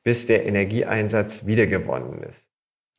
bis 0.05 0.27
der 0.27 0.47
Energieeinsatz 0.47 1.47
wiedergewonnen 1.47 2.23
ist. 2.23 2.45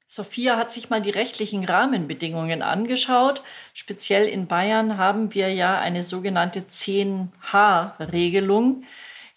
Sophia 0.08 0.58
hat 0.58 0.72
sich 0.72 0.90
mal 0.90 1.02
die 1.02 1.10
rechtlichen 1.10 1.66
Rahmenbedingungen 1.66 2.62
angeschaut. 2.62 3.42
Speziell 3.74 4.28
in 4.28 4.48
Bayern 4.48 4.98
haben 4.98 5.34
wir 5.34 5.52
ja 5.52 5.80
eine 5.80 6.04
sogenannte 6.04 6.62
10H-Regelung, 6.62 8.84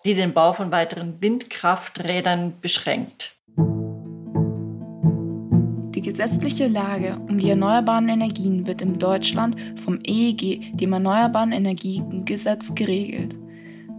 die 0.05 0.14
den 0.14 0.35
Bau 0.35 0.53
von 0.53 0.71
weiteren 0.71 1.23
Windkrafträdern 1.23 2.61
beschränkt. 2.61 3.38
Die 6.18 6.22
gesetzliche 6.22 6.66
Lage 6.66 7.16
um 7.28 7.38
die 7.38 7.48
erneuerbaren 7.48 8.09
Energien 8.09 8.66
wird 8.66 8.83
in 8.83 8.98
Deutschland 8.98 9.54
vom 9.78 10.00
EEG, 10.04 10.76
dem 10.76 10.92
Erneuerbaren 10.92 11.52
Energiengesetz, 11.52 12.74
geregelt. 12.74 13.38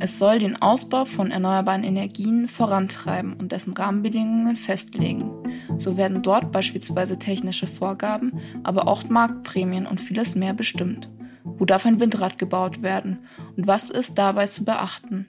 Es 0.01 0.19
soll 0.19 0.39
den 0.39 0.61
Ausbau 0.61 1.05
von 1.05 1.31
erneuerbaren 1.31 1.85
Energien 1.85 2.49
vorantreiben 2.49 3.35
und 3.35 3.53
dessen 3.53 3.71
Rahmenbedingungen 3.71 4.57
festlegen. 4.57 5.31
So 5.77 5.95
werden 5.95 6.21
dort 6.21 6.51
beispielsweise 6.51 7.17
technische 7.17 7.67
Vorgaben, 7.67 8.41
aber 8.63 8.89
auch 8.89 9.05
Marktprämien 9.05 9.87
und 9.87 10.01
vieles 10.01 10.35
mehr 10.35 10.53
bestimmt. 10.53 11.09
Wo 11.45 11.63
darf 11.63 11.85
ein 11.85 12.01
Windrad 12.01 12.37
gebaut 12.37 12.81
werden 12.81 13.19
und 13.55 13.65
was 13.65 13.89
ist 13.89 14.17
dabei 14.17 14.47
zu 14.47 14.65
beachten? 14.65 15.25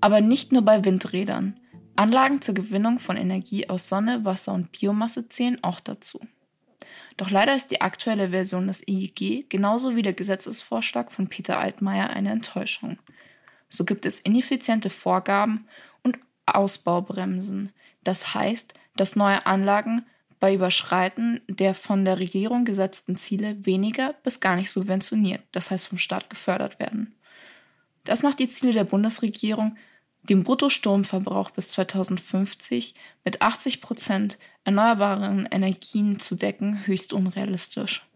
Aber 0.00 0.22
nicht 0.22 0.50
nur 0.50 0.62
bei 0.62 0.82
Windrädern. 0.82 1.59
Anlagen 2.00 2.40
zur 2.40 2.54
Gewinnung 2.54 2.98
von 2.98 3.18
Energie 3.18 3.68
aus 3.68 3.90
Sonne, 3.90 4.24
Wasser 4.24 4.54
und 4.54 4.72
Biomasse 4.72 5.28
zählen 5.28 5.62
auch 5.62 5.80
dazu. 5.80 6.18
Doch 7.18 7.28
leider 7.28 7.54
ist 7.54 7.70
die 7.70 7.82
aktuelle 7.82 8.30
Version 8.30 8.68
des 8.68 8.82
EEG 8.88 9.50
genauso 9.50 9.94
wie 9.96 10.00
der 10.00 10.14
Gesetzesvorschlag 10.14 11.12
von 11.12 11.28
Peter 11.28 11.58
Altmaier 11.58 12.08
eine 12.08 12.30
Enttäuschung. 12.30 12.98
So 13.68 13.84
gibt 13.84 14.06
es 14.06 14.18
ineffiziente 14.18 14.88
Vorgaben 14.88 15.68
und 16.02 16.18
Ausbaubremsen. 16.46 17.70
Das 18.02 18.32
heißt, 18.32 18.72
dass 18.96 19.14
neue 19.14 19.44
Anlagen 19.44 20.06
bei 20.38 20.54
Überschreiten 20.54 21.42
der 21.48 21.74
von 21.74 22.06
der 22.06 22.18
Regierung 22.18 22.64
gesetzten 22.64 23.16
Ziele 23.16 23.66
weniger 23.66 24.14
bis 24.22 24.40
gar 24.40 24.56
nicht 24.56 24.70
subventioniert, 24.70 25.42
das 25.52 25.70
heißt 25.70 25.88
vom 25.88 25.98
Staat 25.98 26.30
gefördert 26.30 26.78
werden. 26.78 27.14
Das 28.04 28.22
macht 28.22 28.38
die 28.38 28.48
Ziele 28.48 28.72
der 28.72 28.84
Bundesregierung, 28.84 29.76
den 30.22 30.44
Bruttostromverbrauch 30.44 31.50
bis 31.50 31.70
2050 31.70 32.94
mit 33.24 33.42
80 33.42 33.80
Prozent 33.80 34.38
erneuerbaren 34.64 35.48
Energien 35.50 36.20
zu 36.20 36.34
decken, 36.34 36.86
höchst 36.86 37.12
unrealistisch. 37.12 38.06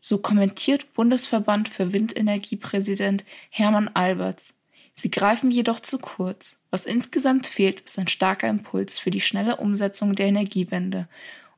So 0.00 0.18
kommentiert 0.18 0.94
Bundesverband 0.94 1.68
für 1.68 1.92
Windenergie 1.92 2.56
Präsident 2.56 3.24
Hermann 3.50 3.88
Alberts. 3.94 4.58
Sie 4.94 5.10
greifen 5.10 5.50
jedoch 5.50 5.80
zu 5.80 5.98
kurz. 5.98 6.60
Was 6.70 6.86
insgesamt 6.86 7.46
fehlt, 7.46 7.80
ist 7.80 7.98
ein 7.98 8.08
starker 8.08 8.48
Impuls 8.48 8.98
für 8.98 9.10
die 9.10 9.20
schnelle 9.20 9.56
Umsetzung 9.56 10.14
der 10.14 10.26
Energiewende 10.26 11.08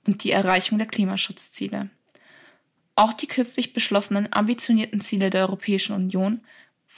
und 0.07 0.25
die 0.25 0.31
Erreichung 0.31 0.79
der 0.79 0.87
Klimaschutzziele. 0.87 1.91
Auch 2.97 3.13
die 3.13 3.27
kürzlich 3.27 3.73
beschlossenen 3.73 4.33
ambitionierten 4.33 5.01
Ziele 5.01 5.31
der 5.31 5.43
Europäischen 5.43 5.95
Union 5.95 6.41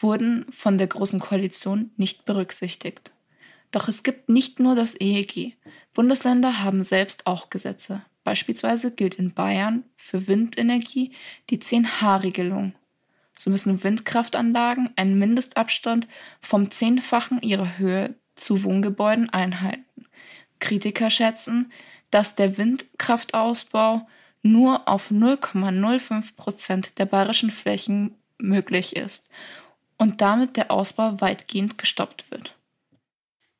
wurden 0.00 0.46
von 0.50 0.78
der 0.78 0.86
Großen 0.86 1.20
Koalition 1.20 1.90
nicht 1.96 2.24
berücksichtigt. 2.24 3.10
Doch 3.70 3.88
es 3.88 4.02
gibt 4.02 4.28
nicht 4.28 4.60
nur 4.60 4.74
das 4.74 5.00
EEG. 5.00 5.56
Bundesländer 5.94 6.62
haben 6.62 6.82
selbst 6.82 7.26
auch 7.26 7.50
Gesetze. 7.50 8.02
Beispielsweise 8.24 8.94
gilt 8.94 9.16
in 9.16 9.32
Bayern 9.32 9.84
für 9.96 10.28
Windenergie 10.28 11.12
die 11.50 11.58
10H-Regelung 11.58 12.74
so 13.36 13.50
müssen 13.50 13.82
Windkraftanlagen 13.82 14.90
einen 14.96 15.18
Mindestabstand 15.18 16.06
vom 16.40 16.70
Zehnfachen 16.70 17.40
ihrer 17.42 17.78
Höhe 17.78 18.14
zu 18.34 18.62
Wohngebäuden 18.62 19.30
einhalten. 19.30 20.06
Kritiker 20.60 21.10
schätzen, 21.10 21.72
dass 22.10 22.34
der 22.34 22.56
Windkraftausbau 22.56 24.06
nur 24.42 24.88
auf 24.88 25.10
0,05 25.10 26.36
Prozent 26.36 26.98
der 26.98 27.06
bayerischen 27.06 27.50
Flächen 27.50 28.16
möglich 28.38 28.96
ist 28.96 29.30
und 30.02 30.20
damit 30.20 30.56
der 30.56 30.72
Ausbau 30.72 31.20
weitgehend 31.20 31.78
gestoppt 31.78 32.28
wird. 32.32 32.56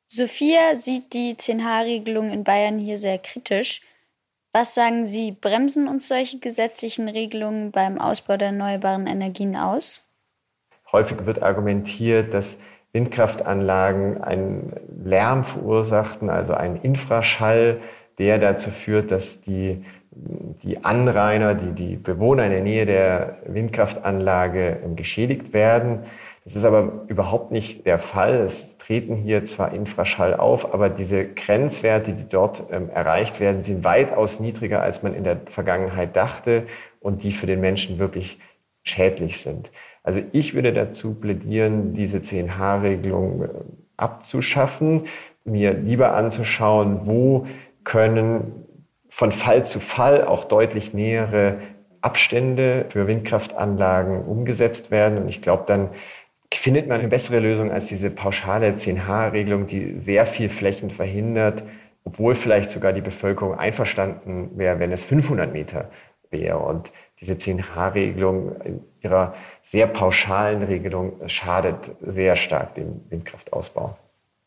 Sophia 0.05 0.75
sieht 0.75 1.13
die 1.13 1.35
10H-Regelung 1.35 2.29
in 2.29 2.43
Bayern 2.43 2.77
hier 2.77 2.97
sehr 2.97 3.17
kritisch. 3.17 3.81
Was 4.51 4.75
sagen 4.75 5.05
Sie, 5.05 5.31
bremsen 5.31 5.87
uns 5.87 6.09
solche 6.09 6.39
gesetzlichen 6.39 7.07
Regelungen 7.07 7.71
beim 7.71 7.97
Ausbau 7.97 8.35
der 8.35 8.49
erneuerbaren 8.49 9.07
Energien 9.07 9.55
aus? 9.55 10.05
Häufig 10.91 11.25
wird 11.25 11.41
argumentiert, 11.41 12.33
dass 12.33 12.57
Windkraftanlagen 12.91 14.21
einen 14.21 14.73
Lärm 15.03 15.45
verursachten, 15.45 16.29
also 16.29 16.53
einen 16.53 16.75
Infraschall, 16.75 17.79
der 18.19 18.37
dazu 18.37 18.69
führt, 18.69 19.11
dass 19.11 19.41
die, 19.41 19.83
die 20.11 20.83
Anrainer, 20.83 21.55
die, 21.55 21.71
die 21.71 21.95
Bewohner 21.95 22.45
in 22.45 22.51
der 22.51 22.61
Nähe 22.61 22.85
der 22.85 23.37
Windkraftanlage 23.47 24.81
geschädigt 24.95 25.53
werden. 25.53 25.99
Das 26.45 26.57
ist 26.57 26.65
aber 26.65 27.05
überhaupt 27.07 27.51
nicht 27.51 27.85
der 27.85 27.99
Fall. 27.99 28.35
Es 28.35 28.77
treten 28.77 29.15
hier 29.15 29.45
zwar 29.45 29.73
Infraschall 29.73 30.33
auf, 30.33 30.73
aber 30.73 30.89
diese 30.89 31.25
Grenzwerte, 31.25 32.11
die 32.11 32.27
dort 32.27 32.63
ähm, 32.71 32.89
erreicht 32.89 33.39
werden, 33.39 33.63
sind 33.63 33.85
weitaus 33.85 34.41
niedriger, 34.41 34.81
als 34.81 35.03
man 35.03 35.15
in 35.15 35.23
der 35.23 35.37
Vergangenheit 35.49 36.15
dachte 36.15 36.63
und 36.99 37.23
die 37.23 37.31
für 37.31 37.47
den 37.47 37.61
Menschen 37.61 37.97
wirklich 37.97 38.39
schädlich 38.83 39.39
sind. 39.39 39.69
Also 40.03 40.21
ich 40.33 40.53
würde 40.53 40.73
dazu 40.73 41.13
plädieren, 41.13 41.93
diese 41.93 42.17
10H-Regelung 42.17 43.43
äh, 43.43 43.47
abzuschaffen, 43.95 45.05
mir 45.45 45.73
lieber 45.73 46.13
anzuschauen, 46.13 47.01
wo 47.03 47.47
können 47.85 48.65
von 49.07 49.31
Fall 49.31 49.63
zu 49.65 49.79
Fall 49.79 50.25
auch 50.25 50.43
deutlich 50.43 50.93
nähere 50.93 51.55
Abstände 52.01 52.85
für 52.89 53.07
Windkraftanlagen 53.07 54.25
umgesetzt 54.25 54.91
werden. 54.91 55.17
Und 55.17 55.29
ich 55.29 55.41
glaube, 55.41 55.63
dann 55.67 55.89
findet 56.59 56.87
man 56.87 56.99
eine 56.99 57.09
bessere 57.09 57.39
Lösung 57.39 57.71
als 57.71 57.87
diese 57.87 58.09
pauschale 58.09 58.71
10H-Regelung, 58.71 59.67
die 59.67 59.99
sehr 59.99 60.25
viel 60.25 60.49
Flächen 60.49 60.89
verhindert, 60.91 61.63
obwohl 62.03 62.35
vielleicht 62.35 62.71
sogar 62.71 62.93
die 62.93 63.01
Bevölkerung 63.01 63.57
einverstanden 63.57 64.57
wäre, 64.57 64.79
wenn 64.79 64.91
es 64.91 65.03
500 65.03 65.53
Meter 65.53 65.89
wäre. 66.29 66.59
Und 66.59 66.91
diese 67.21 67.33
10H-Regelung 67.33 68.55
in 68.63 68.81
ihrer 69.01 69.33
sehr 69.63 69.87
pauschalen 69.87 70.63
Regelung 70.63 71.13
schadet 71.27 71.77
sehr 72.01 72.35
stark 72.35 72.75
dem 72.75 73.01
Windkraftausbau. 73.09 73.97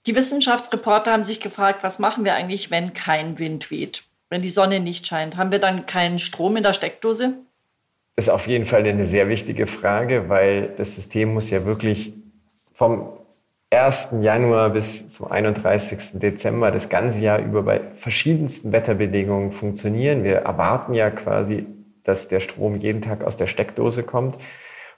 Die 0.06 0.14
Wissenschaftsreporter 0.14 1.12
haben 1.12 1.24
sich 1.24 1.40
gefragt, 1.40 1.82
was 1.82 1.98
machen 1.98 2.24
wir 2.24 2.34
eigentlich, 2.34 2.70
wenn 2.70 2.94
kein 2.94 3.38
Wind 3.38 3.70
weht, 3.70 4.04
wenn 4.28 4.42
die 4.42 4.48
Sonne 4.48 4.78
nicht 4.80 5.06
scheint? 5.06 5.36
Haben 5.36 5.50
wir 5.50 5.58
dann 5.58 5.86
keinen 5.86 6.18
Strom 6.18 6.56
in 6.56 6.62
der 6.62 6.74
Steckdose? 6.74 7.34
Das 8.16 8.26
ist 8.26 8.32
auf 8.32 8.46
jeden 8.46 8.64
Fall 8.64 8.86
eine 8.86 9.04
sehr 9.04 9.28
wichtige 9.28 9.66
Frage, 9.66 10.30
weil 10.30 10.70
das 10.78 10.94
System 10.94 11.34
muss 11.34 11.50
ja 11.50 11.66
wirklich 11.66 12.14
vom 12.72 13.10
1. 13.70 14.08
Januar 14.22 14.70
bis 14.70 15.10
zum 15.10 15.30
31. 15.30 16.18
Dezember 16.20 16.70
das 16.70 16.88
ganze 16.88 17.18
Jahr 17.20 17.40
über 17.40 17.62
bei 17.62 17.80
verschiedensten 17.96 18.72
Wetterbedingungen 18.72 19.52
funktionieren. 19.52 20.24
Wir 20.24 20.36
erwarten 20.36 20.94
ja 20.94 21.10
quasi, 21.10 21.66
dass 22.04 22.28
der 22.28 22.40
Strom 22.40 22.76
jeden 22.76 23.02
Tag 23.02 23.22
aus 23.22 23.36
der 23.36 23.48
Steckdose 23.48 24.02
kommt. 24.02 24.36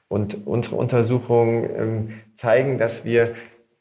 Und 0.07 0.47
unsere 0.47 0.77
Untersuchungen 0.77 1.71
ähm, 1.77 2.15
zeigen, 2.37 2.79
dass 2.79 3.05
wir 3.05 3.33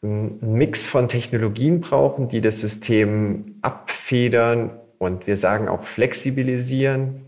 einen 0.02 0.39
Mix 0.58 0.88
von 0.88 1.08
Technologien 1.08 1.82
brauchen, 1.82 2.28
die 2.28 2.41
das 2.41 2.60
System 2.60 3.60
abfedern 3.62 4.71
und 4.97 5.28
wir 5.28 5.38
sagen 5.38 5.67
auch 5.67 5.82
flexibilisieren. 5.82 7.26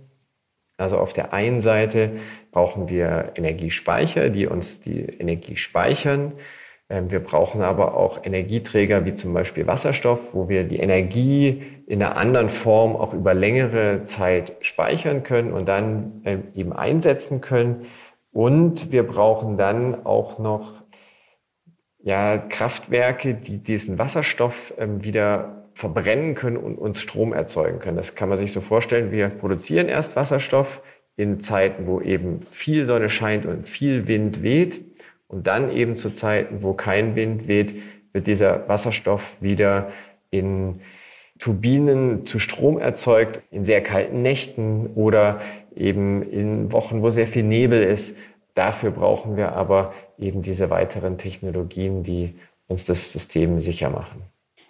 Also 0.80 0.98
auf 0.98 1.14
der 1.14 1.34
einen 1.34 1.62
Seite 1.62 2.12
brauchen 2.52 2.90
wir 2.90 3.34
Energiespeicher, 3.36 4.30
die 4.30 4.48
uns 4.48 4.82
die 4.82 5.02
Energie 5.02 5.58
speichern. 5.58 6.34
Ähm, 6.90 7.12
wir 7.12 7.20
brauchen 7.20 7.62
aber 7.62 7.96
auch 7.96 8.26
Energieträger 8.26 9.06
wie 9.06 9.14
zum 9.14 9.34
Beispiel 9.34 9.68
Wasserstoff, 9.68 10.34
wo 10.34 10.50
wir 10.50 10.64
die 10.64 10.80
Energie 10.80 11.64
in 11.88 12.02
einer 12.02 12.18
anderen 12.18 12.50
Form 12.50 12.96
auch 12.96 13.14
über 13.14 13.34
längere 13.34 14.04
Zeit 14.04 14.56
speichern 14.62 15.24
können 15.24 15.54
und 15.54 15.68
dann 15.68 16.22
ähm, 16.26 16.44
eben 16.56 16.74
einsetzen 16.74 17.42
können. 17.42 17.86
Und 18.32 18.92
wir 18.92 19.04
brauchen 19.04 19.58
dann 19.58 20.06
auch 20.06 20.40
noch 20.40 20.84
ja, 22.02 22.38
Kraftwerke, 22.38 23.34
die 23.34 23.58
diesen 23.58 23.98
Wasserstoff 24.00 24.74
ähm, 24.78 25.04
wieder 25.04 25.59
verbrennen 25.80 26.36
können 26.36 26.58
und 26.58 26.78
uns 26.78 27.00
Strom 27.00 27.32
erzeugen 27.32 27.80
können. 27.80 27.96
Das 27.96 28.14
kann 28.14 28.28
man 28.28 28.38
sich 28.38 28.52
so 28.52 28.60
vorstellen. 28.60 29.14
Wir 29.14 29.30
produzieren 29.30 29.88
erst 29.88 30.18
Wasserstoff 30.18 30.82
in 31.16 31.40
Zeiten, 31.40 31.88
wo 31.88 32.02
eben 32.02 32.42
viel 32.42 32.86
Sonne 32.86 33.10
scheint 33.10 33.46
und 33.46 33.66
viel 33.66 34.06
Wind 34.06 34.44
weht. 34.44 34.82
Und 35.30 35.48
dann 35.48 35.72
eben 35.72 35.96
zu 35.96 36.10
Zeiten, 36.10 36.64
wo 36.64 36.74
kein 36.74 37.16
Wind 37.16 37.48
weht, 37.48 37.76
wird 38.12 38.28
dieser 38.28 38.68
Wasserstoff 38.68 39.38
wieder 39.40 39.94
in 40.32 40.82
Turbinen 41.38 42.26
zu 42.26 42.40
Strom 42.40 42.78
erzeugt, 42.78 43.42
in 43.50 43.64
sehr 43.64 43.82
kalten 43.82 44.22
Nächten 44.22 44.88
oder 44.96 45.40
eben 45.78 46.30
in 46.30 46.74
Wochen, 46.74 47.02
wo 47.02 47.10
sehr 47.10 47.28
viel 47.28 47.44
Nebel 47.44 47.82
ist. 47.82 48.18
Dafür 48.54 48.92
brauchen 48.92 49.38
wir 49.38 49.54
aber 49.54 49.94
eben 50.18 50.42
diese 50.42 50.70
weiteren 50.70 51.18
Technologien, 51.18 52.04
die 52.04 52.36
uns 52.68 52.84
das 52.86 53.14
System 53.14 53.62
sicher 53.62 53.90
machen. 53.90 54.24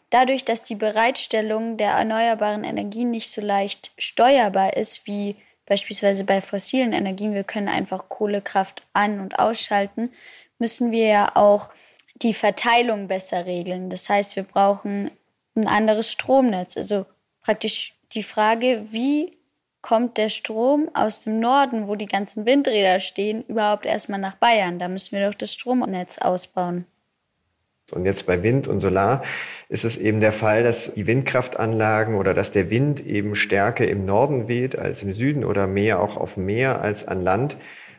Dadurch, 0.09 0.43
dass 0.43 0.63
die 0.63 0.75
Bereitstellung 0.75 1.77
der 1.77 1.91
erneuerbaren 1.91 2.63
Energien 2.63 3.11
nicht 3.11 3.29
so 3.29 3.41
leicht 3.41 3.91
steuerbar 3.97 4.75
ist 4.75 5.05
wie 5.05 5.35
beispielsweise 5.65 6.23
bei 6.23 6.41
fossilen 6.41 6.93
Energien, 6.93 7.35
wir 7.35 7.43
können 7.43 7.69
einfach 7.69 8.09
Kohlekraft 8.09 8.81
an- 8.93 9.19
und 9.19 9.37
ausschalten, 9.37 10.11
müssen 10.57 10.91
wir 10.91 11.05
ja 11.05 11.35
auch 11.35 11.69
die 12.15 12.33
Verteilung 12.33 13.07
besser 13.07 13.45
regeln. 13.45 13.89
Das 13.89 14.09
heißt, 14.09 14.35
wir 14.35 14.43
brauchen 14.43 15.11
ein 15.55 15.67
anderes 15.67 16.11
Stromnetz. 16.11 16.75
Also 16.75 17.05
praktisch 17.41 17.93
die 18.13 18.23
Frage, 18.23 18.85
wie 18.89 19.37
kommt 19.81 20.17
der 20.17 20.29
Strom 20.29 20.89
aus 20.93 21.21
dem 21.21 21.39
Norden, 21.39 21.87
wo 21.87 21.95
die 21.95 22.07
ganzen 22.07 22.45
Windräder 22.45 22.99
stehen, 22.99 23.43
überhaupt 23.43 23.85
erstmal 23.85 24.19
nach 24.19 24.35
Bayern? 24.35 24.79
Da 24.79 24.87
müssen 24.87 25.17
wir 25.17 25.27
doch 25.29 25.37
das 25.37 25.53
Stromnetz 25.53 26.17
ausbauen. 26.17 26.85
Und 27.93 28.05
jetzt 28.05 28.25
bei 28.25 28.43
Wind 28.43 28.67
und 28.67 28.79
Solar 28.79 29.23
ist 29.69 29.85
es 29.85 29.97
eben 29.97 30.19
der 30.19 30.33
Fall, 30.33 30.63
dass 30.63 30.93
die 30.93 31.07
Windkraftanlagen 31.07 32.15
oder 32.15 32.33
dass 32.33 32.51
der 32.51 32.69
Wind 32.69 33.05
eben 33.05 33.35
stärker 33.35 33.87
im 33.87 34.05
Norden 34.05 34.47
weht 34.47 34.77
als 34.77 35.03
im 35.03 35.13
Süden 35.13 35.45
oder 35.45 35.67
mehr 35.67 36.01
auch 36.01 36.17
auf 36.17 36.37
Meer 36.37 36.81
als 36.81 37.07
an 37.07 37.23
Land. 37.23 37.57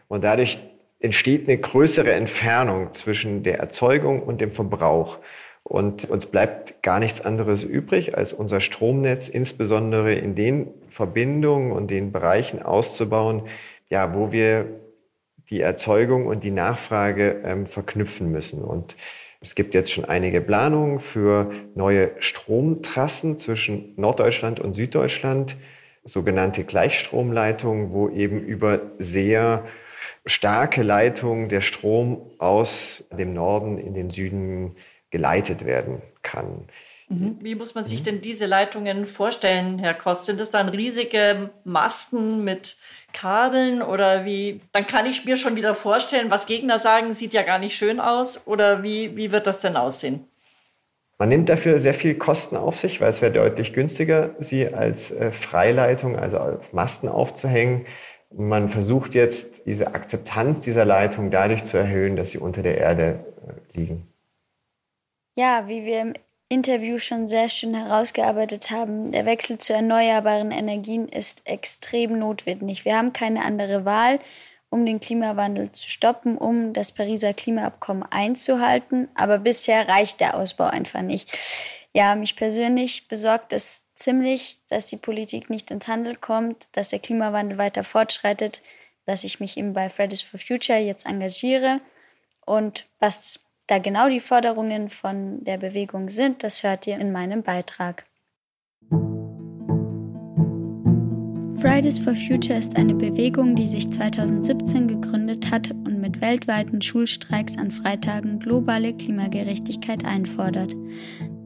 Und 0.08 0.24
dadurch 0.24 0.58
entsteht 0.98 1.48
eine 1.48 1.58
größere 1.58 2.12
Entfernung 2.12 2.92
zwischen 2.92 3.42
der 3.42 3.58
Erzeugung 3.58 4.22
und 4.22 4.40
dem 4.40 4.52
Verbrauch. 4.52 5.18
Und 5.62 6.08
uns 6.10 6.26
bleibt 6.26 6.82
gar 6.82 6.98
nichts 6.98 7.20
anderes 7.20 7.64
übrig, 7.64 8.16
als 8.16 8.32
unser 8.32 8.60
Stromnetz 8.60 9.28
insbesondere 9.28 10.14
in 10.14 10.34
den 10.34 10.68
Verbindungen 10.88 11.72
und 11.72 11.90
den 11.90 12.12
Bereichen 12.12 12.62
auszubauen, 12.62 13.42
ja, 13.88 14.14
wo 14.14 14.32
wir 14.32 14.66
die 15.50 15.60
Erzeugung 15.60 16.26
und 16.26 16.44
die 16.44 16.50
Nachfrage 16.50 17.42
ähm, 17.44 17.66
verknüpfen 17.66 18.30
müssen. 18.30 18.62
Und 18.62 18.96
es 19.40 19.54
gibt 19.54 19.74
jetzt 19.74 19.90
schon 19.90 20.04
einige 20.04 20.40
Planungen 20.40 20.98
für 20.98 21.50
neue 21.74 22.10
Stromtrassen 22.20 23.38
zwischen 23.38 23.94
Norddeutschland 23.96 24.60
und 24.60 24.74
Süddeutschland, 24.74 25.56
sogenannte 26.04 26.64
Gleichstromleitungen, 26.64 27.92
wo 27.92 28.10
eben 28.10 28.40
über 28.40 28.80
sehr 28.98 29.64
starke 30.26 30.82
Leitungen 30.82 31.48
der 31.48 31.62
Strom 31.62 32.20
aus 32.38 33.04
dem 33.10 33.32
Norden 33.32 33.78
in 33.78 33.94
den 33.94 34.10
Süden 34.10 34.76
geleitet 35.10 35.64
werden 35.64 36.02
kann. 36.22 36.66
Mhm. 37.08 37.38
Wie 37.40 37.54
muss 37.54 37.74
man 37.74 37.84
sich 37.84 38.02
denn 38.02 38.20
diese 38.20 38.46
Leitungen 38.46 39.06
vorstellen, 39.06 39.78
Herr 39.78 39.94
Kost? 39.94 40.26
Sind 40.26 40.38
das 40.38 40.50
dann 40.50 40.68
riesige 40.68 41.50
Masten 41.64 42.44
mit 42.44 42.76
Kabeln 43.12 43.82
oder 43.82 44.24
wie? 44.24 44.60
Dann 44.72 44.86
kann 44.86 45.06
ich 45.06 45.24
mir 45.24 45.36
schon 45.36 45.56
wieder 45.56 45.74
vorstellen, 45.74 46.30
was 46.30 46.46
Gegner 46.46 46.78
sagen, 46.78 47.14
sieht 47.14 47.34
ja 47.34 47.42
gar 47.42 47.58
nicht 47.58 47.76
schön 47.76 48.00
aus. 48.00 48.46
Oder 48.46 48.82
wie, 48.82 49.16
wie 49.16 49.32
wird 49.32 49.46
das 49.46 49.60
denn 49.60 49.76
aussehen? 49.76 50.26
Man 51.18 51.28
nimmt 51.28 51.50
dafür 51.50 51.80
sehr 51.80 51.92
viel 51.92 52.14
Kosten 52.14 52.56
auf 52.56 52.78
sich, 52.78 53.00
weil 53.00 53.10
es 53.10 53.20
wäre 53.20 53.32
deutlich 53.32 53.74
günstiger, 53.74 54.30
sie 54.38 54.72
als 54.72 55.10
äh, 55.10 55.32
Freileitung, 55.32 56.18
also 56.18 56.38
auf 56.38 56.72
Masten 56.72 57.10
aufzuhängen. 57.10 57.84
Man 58.34 58.70
versucht 58.70 59.14
jetzt, 59.14 59.66
diese 59.66 59.94
Akzeptanz 59.94 60.60
dieser 60.60 60.86
Leitung 60.86 61.30
dadurch 61.30 61.64
zu 61.64 61.76
erhöhen, 61.76 62.16
dass 62.16 62.30
sie 62.30 62.38
unter 62.38 62.62
der 62.62 62.78
Erde 62.78 63.24
äh, 63.46 63.78
liegen. 63.78 64.06
Ja, 65.34 65.68
wie 65.68 65.84
wir 65.84 66.00
im 66.00 66.14
Interview 66.50 66.98
schon 66.98 67.28
sehr 67.28 67.48
schön 67.48 67.74
herausgearbeitet 67.74 68.72
haben, 68.72 69.12
der 69.12 69.24
Wechsel 69.24 69.58
zu 69.58 69.72
erneuerbaren 69.72 70.50
Energien 70.50 71.08
ist 71.08 71.46
extrem 71.46 72.18
notwendig. 72.18 72.84
Wir 72.84 72.96
haben 72.96 73.12
keine 73.12 73.44
andere 73.44 73.84
Wahl, 73.84 74.18
um 74.68 74.84
den 74.84 74.98
Klimawandel 74.98 75.70
zu 75.70 75.88
stoppen, 75.88 76.36
um 76.36 76.72
das 76.72 76.90
Pariser 76.90 77.34
Klimaabkommen 77.34 78.02
einzuhalten. 78.02 79.08
Aber 79.14 79.38
bisher 79.38 79.86
reicht 79.86 80.18
der 80.18 80.36
Ausbau 80.36 80.64
einfach 80.64 81.02
nicht. 81.02 81.38
Ja, 81.92 82.16
mich 82.16 82.34
persönlich 82.34 83.06
besorgt 83.06 83.52
es 83.52 83.82
ziemlich, 83.94 84.58
dass 84.68 84.88
die 84.88 84.96
Politik 84.96 85.50
nicht 85.50 85.70
ins 85.70 85.86
Handel 85.86 86.16
kommt, 86.16 86.66
dass 86.72 86.88
der 86.88 86.98
Klimawandel 86.98 87.58
weiter 87.58 87.84
fortschreitet, 87.84 88.60
dass 89.06 89.22
ich 89.22 89.38
mich 89.38 89.56
eben 89.56 89.72
bei 89.72 89.88
Fridays 89.88 90.22
for 90.22 90.40
Future 90.40 90.80
jetzt 90.80 91.06
engagiere. 91.06 91.80
Und 92.44 92.86
was 92.98 93.38
da 93.70 93.78
genau 93.78 94.08
die 94.08 94.20
Forderungen 94.20 94.90
von 94.90 95.44
der 95.44 95.56
Bewegung 95.56 96.10
sind, 96.10 96.42
das 96.42 96.64
hört 96.64 96.86
ihr 96.88 96.98
in 96.98 97.12
meinem 97.12 97.42
Beitrag. 97.42 98.04
Fridays 101.60 101.98
for 101.98 102.16
Future 102.16 102.58
ist 102.58 102.76
eine 102.76 102.94
Bewegung, 102.94 103.54
die 103.54 103.66
sich 103.66 103.90
2017 103.92 104.88
gegründet 104.88 105.50
hat 105.50 105.70
und 105.70 106.00
mit 106.00 106.20
weltweiten 106.22 106.80
Schulstreiks 106.80 107.58
an 107.58 107.70
Freitagen 107.70 108.40
globale 108.40 108.94
Klimagerechtigkeit 108.94 110.04
einfordert. 110.06 110.74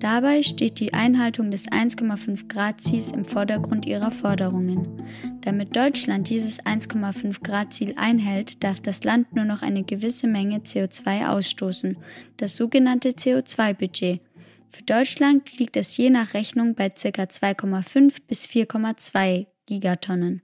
Dabei 0.05 0.43
steht 0.43 0.81
die 0.81 0.93
Einhaltung 0.93 1.51
des 1.51 1.67
1,5 1.67 2.47
Grad 2.49 2.79
Ziels 2.83 3.11
im 3.11 3.25
Vordergrund 3.25 3.87
ihrer 3.87 4.11
Forderungen. 4.11 5.03
Damit 5.41 5.75
Deutschland 5.75 6.29
dieses 6.29 6.63
1,5 6.63 7.43
Grad 7.43 7.73
Ziel 7.73 7.95
einhält, 7.97 8.63
darf 8.63 8.81
das 8.81 9.03
Land 9.03 9.35
nur 9.35 9.47
noch 9.47 9.63
eine 9.63 9.83
gewisse 9.83 10.27
Menge 10.27 10.59
CO2 10.59 11.29
ausstoßen, 11.29 11.97
das 12.37 12.55
sogenannte 12.55 13.13
CO2-Budget. 13.13 14.21
Für 14.69 14.83
Deutschland 14.83 15.59
liegt 15.59 15.75
es 15.75 15.97
je 15.97 16.11
nach 16.11 16.35
Rechnung 16.35 16.75
bei 16.75 16.91
ca. 16.91 17.23
2,5 17.23 18.19
bis 18.29 18.45
4,2 18.45 19.47
Gigatonnen. 19.65 20.43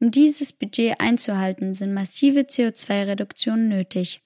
Um 0.00 0.12
dieses 0.12 0.54
Budget 0.54 0.98
einzuhalten, 0.98 1.74
sind 1.74 1.92
massive 1.92 2.40
CO2-Reduktionen 2.40 3.68
nötig. 3.68 4.23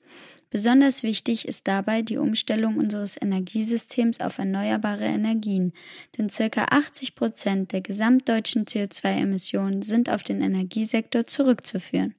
Besonders 0.51 1.03
wichtig 1.03 1.47
ist 1.47 1.69
dabei 1.69 2.01
die 2.01 2.17
Umstellung 2.17 2.79
unseres 2.79 3.21
Energiesystems 3.21 4.21
auf 4.21 4.39
erneuerbare 4.39 5.05
Energien, 5.05 5.75
denn 6.17 6.31
circa 6.31 6.69
80 6.71 7.15
Prozent 7.15 7.73
der 7.73 7.83
gesamtdeutschen 7.83 8.65
CO2-Emissionen 8.65 9.83
sind 9.83 10.09
auf 10.09 10.23
den 10.23 10.41
Energiesektor 10.41 11.27
zurückzuführen. 11.27 12.15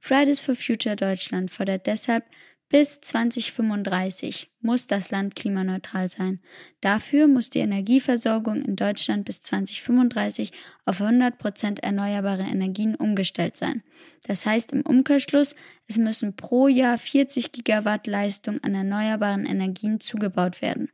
Fridays 0.00 0.40
for 0.40 0.54
Future 0.54 0.96
Deutschland 0.96 1.50
fordert 1.50 1.86
deshalb 1.86 2.24
Bis 2.68 3.00
2035 3.00 4.50
muss 4.60 4.88
das 4.88 5.12
Land 5.12 5.36
klimaneutral 5.36 6.08
sein. 6.08 6.40
Dafür 6.80 7.28
muss 7.28 7.48
die 7.48 7.60
Energieversorgung 7.60 8.60
in 8.64 8.74
Deutschland 8.74 9.24
bis 9.24 9.40
2035 9.42 10.50
auf 10.84 11.00
100 11.00 11.38
Prozent 11.38 11.84
erneuerbare 11.84 12.42
Energien 12.42 12.96
umgestellt 12.96 13.56
sein. 13.56 13.84
Das 14.26 14.46
heißt 14.46 14.72
im 14.72 14.82
Umkehrschluss, 14.82 15.54
es 15.86 15.96
müssen 15.96 16.34
pro 16.34 16.66
Jahr 16.66 16.98
40 16.98 17.52
Gigawatt 17.52 18.08
Leistung 18.08 18.58
an 18.64 18.74
erneuerbaren 18.74 19.46
Energien 19.46 20.00
zugebaut 20.00 20.60
werden. 20.60 20.90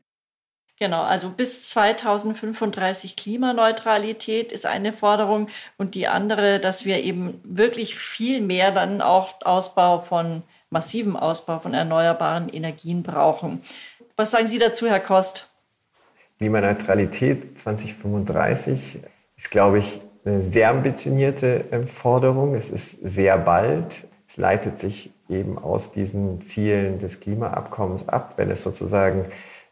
Genau, 0.79 1.03
also 1.03 1.31
bis 1.31 1.71
2035 1.71 3.17
Klimaneutralität 3.17 4.53
ist 4.53 4.67
eine 4.67 4.93
Forderung 4.93 5.49
und 5.79 5.95
die 5.95 6.07
andere, 6.07 6.61
dass 6.61 6.85
wir 6.85 7.03
eben 7.03 7.41
wirklich 7.45 7.95
viel 7.95 8.43
mehr 8.43 8.73
dann 8.73 9.01
auch 9.01 9.41
Ausbau 9.43 10.01
von 10.01 10.43
massiven 10.73 11.17
Ausbau 11.17 11.59
von 11.59 11.75
erneuerbaren 11.75 12.49
Energien 12.49 13.03
brauchen. 13.03 13.63
Was 14.17 14.33
sagen 14.33 14.47
Sie 14.47 14.59
dazu, 14.59 14.89
Herr 14.89 15.01
Kost? 15.01 15.51
Klimaneutralität 16.39 17.59
2035 17.59 18.99
ist, 19.37 19.51
glaube 19.51 19.79
ich, 19.79 20.01
eine 20.25 20.43
sehr 20.43 20.71
ambitionierte 20.71 21.65
ähm, 21.71 21.85
Forderung. 21.85 22.55
Es 22.55 22.71
ist 22.71 22.97
sehr 23.03 23.39
bald. 23.39 23.87
Es 24.29 24.37
leitet 24.37 24.79
sich 24.79 25.11
eben 25.29 25.59
aus 25.59 25.93
diesen 25.93 26.45
Zielen 26.45 26.99
des 26.99 27.21
Klimaabkommens 27.21 28.09
ab, 28.09 28.35
wenn 28.37 28.51
es 28.51 28.63
sozusagen 28.63 29.27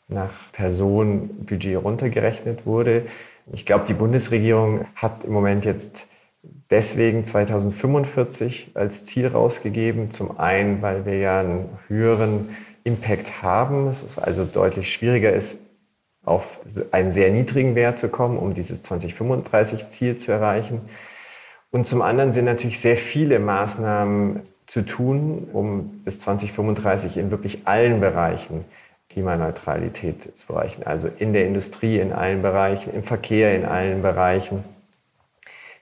nach 0.08 0.30
Personenbudget 0.52 1.82
runtergerechnet 1.82 2.66
wurde. 2.66 3.06
Ich 3.52 3.64
glaube, 3.64 3.84
die 3.86 3.94
Bundesregierung 3.94 4.86
hat 4.94 5.24
im 5.24 5.32
Moment 5.32 5.64
jetzt 5.64 6.06
deswegen 6.42 7.24
2045 7.24 8.72
als 8.74 9.04
Ziel 9.04 9.28
rausgegeben. 9.28 10.10
Zum 10.10 10.38
einen, 10.38 10.82
weil 10.82 11.04
wir 11.04 11.18
ja 11.18 11.40
einen 11.40 11.68
höheren 11.88 12.56
Impact 12.84 13.42
haben. 13.42 13.88
Es 13.88 14.02
ist 14.02 14.18
also 14.18 14.44
deutlich 14.44 14.92
schwieriger 14.92 15.32
ist, 15.32 15.58
auf 16.24 16.60
einen 16.92 17.12
sehr 17.12 17.30
niedrigen 17.30 17.74
Wert 17.74 17.98
zu 17.98 18.08
kommen, 18.08 18.38
um 18.38 18.54
dieses 18.54 18.84
2035-Ziel 18.84 20.16
zu 20.18 20.32
erreichen. 20.32 20.80
Und 21.70 21.86
zum 21.86 22.02
anderen 22.02 22.32
sind 22.32 22.44
natürlich 22.46 22.80
sehr 22.80 22.96
viele 22.96 23.38
Maßnahmen 23.38 24.40
zu 24.66 24.82
tun, 24.82 25.48
um 25.52 26.02
bis 26.04 26.18
2035 26.20 27.16
in 27.16 27.30
wirklich 27.30 27.66
allen 27.66 28.00
Bereichen 28.00 28.64
Klimaneutralität 29.08 30.38
zu 30.38 30.52
erreichen. 30.52 30.82
Also 30.84 31.08
in 31.18 31.32
der 31.32 31.46
Industrie 31.46 31.98
in 31.98 32.12
allen 32.12 32.42
Bereichen, 32.42 32.94
im 32.94 33.02
Verkehr 33.02 33.56
in 33.56 33.64
allen 33.64 34.02
Bereichen. 34.02 34.64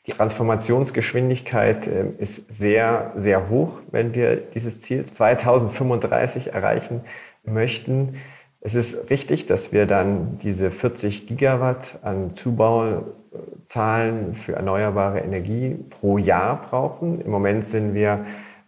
Die 0.08 0.14
Transformationsgeschwindigkeit 0.14 1.86
ähm, 1.86 2.14
ist 2.18 2.52
sehr, 2.52 3.12
sehr 3.16 3.50
hoch, 3.50 3.78
wenn 3.90 4.14
wir 4.14 4.36
dieses 4.36 4.80
Ziel 4.80 5.04
2035 5.04 6.54
erreichen 6.54 7.02
möchten. 7.44 8.16
Es 8.62 8.74
ist 8.74 9.10
richtig, 9.10 9.46
dass 9.46 9.70
wir 9.70 9.84
dann 9.84 10.38
diese 10.42 10.70
40 10.70 11.26
Gigawatt 11.26 11.98
an 12.02 12.34
Zubauzahlen 12.34 14.34
für 14.34 14.54
erneuerbare 14.54 15.20
Energie 15.20 15.76
pro 15.90 16.16
Jahr 16.16 16.66
brauchen. 16.70 17.20
Im 17.20 17.30
Moment 17.30 17.68
sind 17.68 17.92
wir 17.92 18.24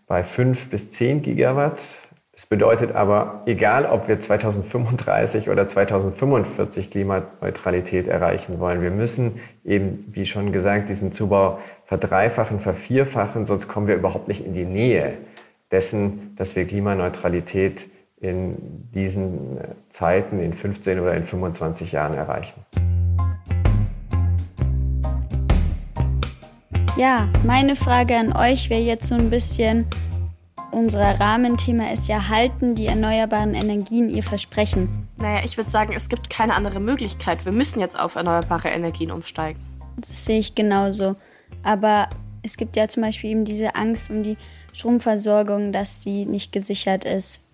bei 0.07 0.23
5 0.23 0.69
bis 0.69 0.91
10 0.91 1.23
Gigawatt 1.23 1.81
das 2.41 2.47
bedeutet 2.47 2.95
aber, 2.95 3.43
egal 3.45 3.85
ob 3.85 4.09
wir 4.09 4.19
2035 4.19 5.51
oder 5.51 5.69
2045 5.69 6.91
Klimaneutralität 6.91 8.09
erreichen 8.09 8.59
wollen, 8.61 8.81
wir 8.81 8.91
müssen 8.91 9.43
eben, 9.63 10.07
wie 10.09 10.25
schon 10.25 10.51
gesagt, 10.51 10.89
diesen 10.89 11.13
Zubau 11.13 11.59
verdreifachen, 11.85 12.59
vervierfachen, 12.61 13.45
sonst 13.45 13.69
kommen 13.69 13.89
wir 13.89 13.95
überhaupt 13.95 14.27
nicht 14.27 14.43
in 14.43 14.55
die 14.55 14.65
Nähe 14.65 15.19
dessen, 15.71 16.35
dass 16.37 16.57
wir 16.57 16.65
Klimaneutralität 16.65 17.91
in 18.23 18.57
diesen 18.95 19.59
Zeiten, 19.91 20.43
in 20.43 20.55
15 20.55 20.99
oder 20.99 21.15
in 21.15 21.25
25 21.25 21.93
Jahren 21.93 22.15
erreichen. 22.15 22.59
Ja, 26.97 27.29
meine 27.45 27.77
Frage 27.77 28.17
an 28.17 28.35
euch 28.35 28.71
wäre 28.71 28.81
jetzt 28.81 29.09
so 29.09 29.15
ein 29.15 29.29
bisschen, 29.29 29.85
unser 30.73 31.19
Rahmenthema 31.21 31.93
ist 31.93 32.09
ja, 32.09 32.29
halten 32.29 32.75
die 32.75 32.87
erneuerbaren 32.87 33.55
Energien 33.55 34.09
ihr 34.11 34.23
Versprechen? 34.23 35.09
Naja, 35.17 35.45
ich 35.45 35.57
würde 35.57 35.71
sagen, 35.71 35.93
es 35.95 36.09
gibt 36.09 36.31
keine 36.31 36.55
andere 36.55 36.81
Möglichkeit. 36.81 37.45
Wir 37.45 37.53
müssen 37.53 37.81
jetzt 37.81 37.99
auf 37.99 38.15
erneuerbare 38.15 38.69
Energien 38.69 39.11
umsteigen. 39.11 39.61
Das 39.97 40.25
sehe 40.25 40.39
ich 40.39 40.55
genauso. 40.55 41.17
Aber 41.63 42.09
es 42.43 42.57
gibt 42.57 42.77
ja 42.77 42.89
zum 42.89 43.03
Beispiel 43.03 43.31
eben 43.31 43.45
diese 43.45 43.75
Angst 43.75 44.11
um 44.11 44.23
die 44.23 44.37
Stromversorgung, 44.73 45.73
dass 45.73 46.01
die 46.01 46.25
nicht 46.25 46.53
gesichert 46.53 47.05
ist. 47.05 47.45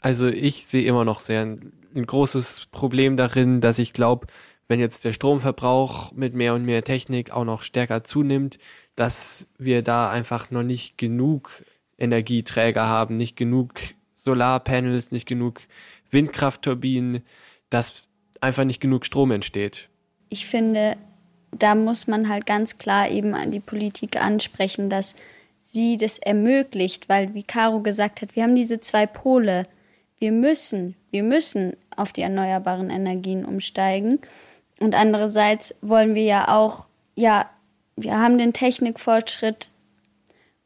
Also 0.00 0.28
ich 0.28 0.66
sehe 0.66 0.84
immer 0.84 1.04
noch 1.04 1.20
sehr 1.20 1.42
ein, 1.42 1.72
ein 1.94 2.06
großes 2.06 2.68
Problem 2.70 3.16
darin, 3.16 3.60
dass 3.60 3.78
ich 3.78 3.92
glaube, 3.92 4.26
wenn 4.68 4.80
jetzt 4.80 5.04
der 5.04 5.12
Stromverbrauch 5.12 6.12
mit 6.12 6.34
mehr 6.34 6.54
und 6.54 6.64
mehr 6.64 6.84
Technik 6.84 7.32
auch 7.32 7.44
noch 7.44 7.62
stärker 7.62 8.04
zunimmt, 8.04 8.58
dass 8.94 9.48
wir 9.58 9.82
da 9.82 10.10
einfach 10.10 10.50
noch 10.50 10.62
nicht 10.62 10.96
genug 10.96 11.64
Energieträger 12.00 12.88
haben, 12.88 13.16
nicht 13.16 13.36
genug 13.36 13.74
Solarpanels, 14.14 15.12
nicht 15.12 15.26
genug 15.26 15.60
Windkraftturbinen, 16.10 17.22
dass 17.68 18.02
einfach 18.40 18.64
nicht 18.64 18.80
genug 18.80 19.06
Strom 19.06 19.30
entsteht. 19.30 19.88
Ich 20.28 20.46
finde, 20.46 20.96
da 21.52 21.74
muss 21.74 22.06
man 22.06 22.28
halt 22.28 22.46
ganz 22.46 22.78
klar 22.78 23.08
eben 23.08 23.34
an 23.34 23.50
die 23.50 23.60
Politik 23.60 24.20
ansprechen, 24.20 24.90
dass 24.90 25.14
sie 25.62 25.96
das 25.96 26.18
ermöglicht, 26.18 27.08
weil 27.08 27.34
wie 27.34 27.42
Caro 27.42 27.80
gesagt 27.80 28.22
hat, 28.22 28.34
wir 28.34 28.42
haben 28.42 28.54
diese 28.54 28.80
zwei 28.80 29.06
Pole. 29.06 29.66
Wir 30.18 30.32
müssen, 30.32 30.96
wir 31.10 31.22
müssen 31.22 31.76
auf 31.96 32.12
die 32.12 32.22
erneuerbaren 32.22 32.90
Energien 32.90 33.44
umsteigen. 33.44 34.20
Und 34.78 34.94
andererseits 34.94 35.74
wollen 35.82 36.14
wir 36.14 36.24
ja 36.24 36.48
auch, 36.48 36.84
ja, 37.14 37.48
wir 37.96 38.18
haben 38.18 38.38
den 38.38 38.52
Technikfortschritt, 38.52 39.68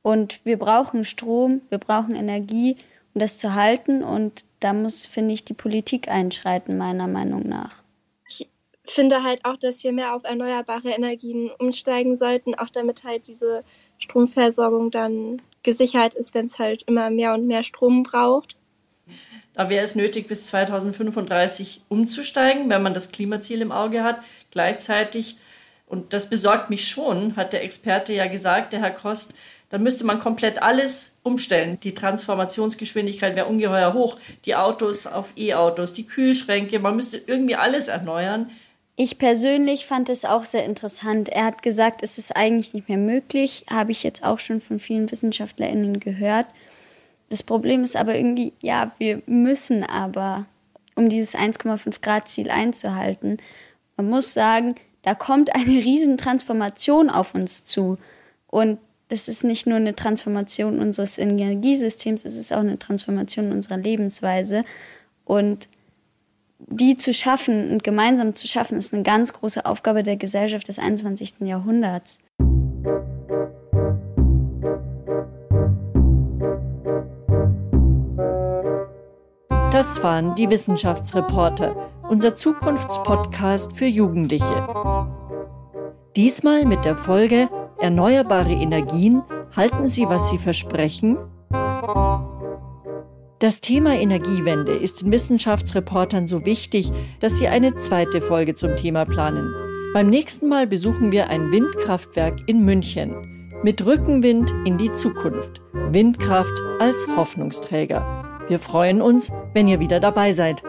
und 0.05 0.45
wir 0.45 0.59
brauchen 0.59 1.07
Strom, 1.07 1.63
wir 1.71 1.79
brauchen 1.79 2.15
Energie, 2.15 2.77
um 3.15 3.21
das 3.21 3.39
zu 3.39 3.55
halten. 3.55 4.05
Und 4.05 4.45
da 4.61 4.75
muss, 4.75 5.07
finde 5.07 5.33
ich, 5.33 5.47
die 5.47 5.55
Politik 5.55 6.09
einschreiten, 6.09 6.77
meiner 6.77 7.09
Meinung 7.09 7.49
nach. 7.49 7.77
Ich 8.29 8.47
finde 8.85 9.25
halt 9.25 9.47
auch, 9.47 9.57
dass 9.57 9.83
wir 9.83 9.93
mehr 9.93 10.15
auf 10.15 10.25
erneuerbare 10.25 10.91
Energien 10.91 11.51
umsteigen 11.59 12.19
sollten, 12.19 12.55
auch 12.55 12.69
damit 12.69 13.05
halt 13.05 13.27
diese 13.29 13.65
Stromversorgung 13.97 14.91
dann 14.91 15.41
gesichert 15.63 16.15
ist, 16.15 16.35
wenn 16.35 16.47
es 16.47 16.59
halt 16.59 16.83
immer 16.83 17.09
mehr 17.09 17.33
und 17.33 17.47
mehr 17.47 17.63
Strom 17.63 18.03
braucht. 18.03 18.57
Da 19.55 19.71
wäre 19.71 19.87
es 19.87 19.95
nötig, 19.95 20.29
bis 20.29 20.49
2035 20.49 21.81
umzusteigen, 21.89 22.69
wenn 22.69 22.83
man 22.83 22.93
das 22.93 23.11
Klimaziel 23.11 23.63
im 23.63 23.73
Auge 23.73 24.03
hat. 24.03 24.21
Gleichzeitig, 24.51 25.39
und 25.87 26.13
das 26.13 26.29
besorgt 26.29 26.69
mich 26.69 26.87
schon, 26.89 27.37
hat 27.37 27.55
der 27.55 27.65
Experte 27.65 28.13
ja 28.13 28.27
gesagt, 28.27 28.75
der 28.75 28.81
Herr 28.81 28.91
Kost, 28.91 29.33
dann 29.75 29.83
müsste 29.83 30.07
man 30.07 30.21
komplett 30.21 30.63
alles 30.63 31.15
umstellen. 31.25 31.81
Die 31.83 31.95
Transformationsgeschwindigkeit 31.95 33.35
wäre 33.35 33.47
ungeheuer 33.47 33.93
hoch. 33.93 34.19
Die 34.45 34.55
Autos 34.55 35.09
auf 35.09 35.33
E-Autos, 35.37 35.93
die 35.93 36.07
Kühlschränke, 36.07 36.79
man 36.79 36.95
müsste 36.95 37.21
irgendwie 37.27 37.57
alles 37.57 37.89
erneuern. 37.89 38.53
Ich 38.95 39.19
persönlich 39.19 39.85
fand 39.85 40.11
es 40.11 40.25
auch 40.25 40.45
sehr 40.45 40.65
interessant. 40.65 41.29
Er 41.29 41.47
hat 41.47 41.65
gesagt, 41.65 42.05
es 42.05 42.19
ist 42.19 42.37
eigentlich 42.37 42.73
nicht 42.73 42.89
mehr 42.89 42.99
möglich. 42.99 43.67
Habe 43.69 43.91
ich 43.91 44.05
jetzt 44.05 44.23
auch 44.23 44.39
schon 44.39 44.61
von 44.61 44.79
vielen 44.79 45.11
WissenschaftlerInnen 45.11 45.99
gehört. 45.99 46.47
Das 47.29 47.43
Problem 47.43 47.83
ist 47.83 47.97
aber 47.97 48.15
irgendwie, 48.15 48.53
ja, 48.61 48.93
wir 48.99 49.23
müssen 49.27 49.83
aber, 49.83 50.45
um 50.95 51.09
dieses 51.09 51.35
1,5 51.35 52.01
Grad 52.01 52.29
Ziel 52.29 52.49
einzuhalten. 52.49 53.39
Man 53.97 54.09
muss 54.09 54.35
sagen, 54.35 54.77
da 55.03 55.17
kommt 55.17 55.53
eine 55.53 55.67
riesen 55.67 56.17
Transformation 56.17 57.11
auf 57.11 57.35
uns 57.35 57.65
zu. 57.65 57.99
Und 58.47 58.79
es 59.09 59.29
ist 59.29 59.45
nicht 59.45 59.67
nur 59.67 59.77
eine 59.77 59.95
Transformation 59.95 60.81
unseres 60.81 61.19
Energiesystems, 61.19 62.25
es 62.25 62.37
ist 62.37 62.53
auch 62.53 62.61
eine 62.61 62.79
Transformation 62.79 63.53
unserer 63.53 63.77
Lebensweise. 63.77 64.65
Und 65.25 65.69
die 66.59 66.97
zu 66.97 67.13
schaffen 67.13 67.71
und 67.71 67.85
gemeinsam 67.85 68.35
zu 68.35 68.49
schaffen, 68.49 68.79
ist 68.79 68.95
eine 68.95 69.03
ganz 69.03 69.33
große 69.33 69.67
Aufgabe 69.67 70.03
der 70.03 70.17
Gesellschaft 70.17 70.69
des 70.69 70.79
21. 70.79 71.41
Jahrhunderts. 71.41 72.19
Das 79.71 80.03
waren 80.03 80.35
die 80.37 80.49
Wissenschaftsreporter, 80.49 81.75
unser 82.09 82.37
Zukunftspodcast 82.37 83.73
für 83.73 83.87
Jugendliche. 83.87 84.69
Diesmal 86.15 86.65
mit 86.65 86.85
der 86.85 86.95
Folge 86.95 87.49
Erneuerbare 87.79 88.53
Energien, 88.53 89.23
halten 89.55 89.89
sie, 89.89 90.09
was 90.09 90.31
sie 90.31 90.39
versprechen? 90.39 91.17
Das 93.41 93.61
Thema 93.61 93.95
Energiewende 93.95 94.73
ist 94.73 95.03
den 95.03 95.13
Wissenschaftsreportern 95.13 96.27
so 96.27 96.47
wichtig, 96.47 96.91
dass 97.21 97.39
sie 97.39 97.49
eine 97.49 97.75
zweite 97.75 98.21
Folge 98.21 98.55
zum 98.55 98.77
Thema 98.77 99.05
planen. 99.05 99.53
Beim 99.93 100.09
nächsten 100.09 100.49
Mal 100.49 100.67
besuchen 100.67 101.13
wir 101.13 101.29
ein 101.29 101.53
Windkraftwerk 101.53 102.41
in 102.47 102.65
München. 102.65 103.51
Mit 103.63 103.85
Rückenwind 103.85 104.55
in 104.65 104.79
die 104.79 104.93
Zukunft. 104.93 105.61
Windkraft 105.91 106.55
als 106.81 107.07
Hoffnungsträger. 107.17 108.41
Wir 108.49 108.59
freuen 108.59 109.01
uns, 109.01 109.33
wenn 109.53 109.69
ihr 109.69 109.81
wieder 109.81 110.01
dabei 110.01 110.33
seid. 110.33 110.63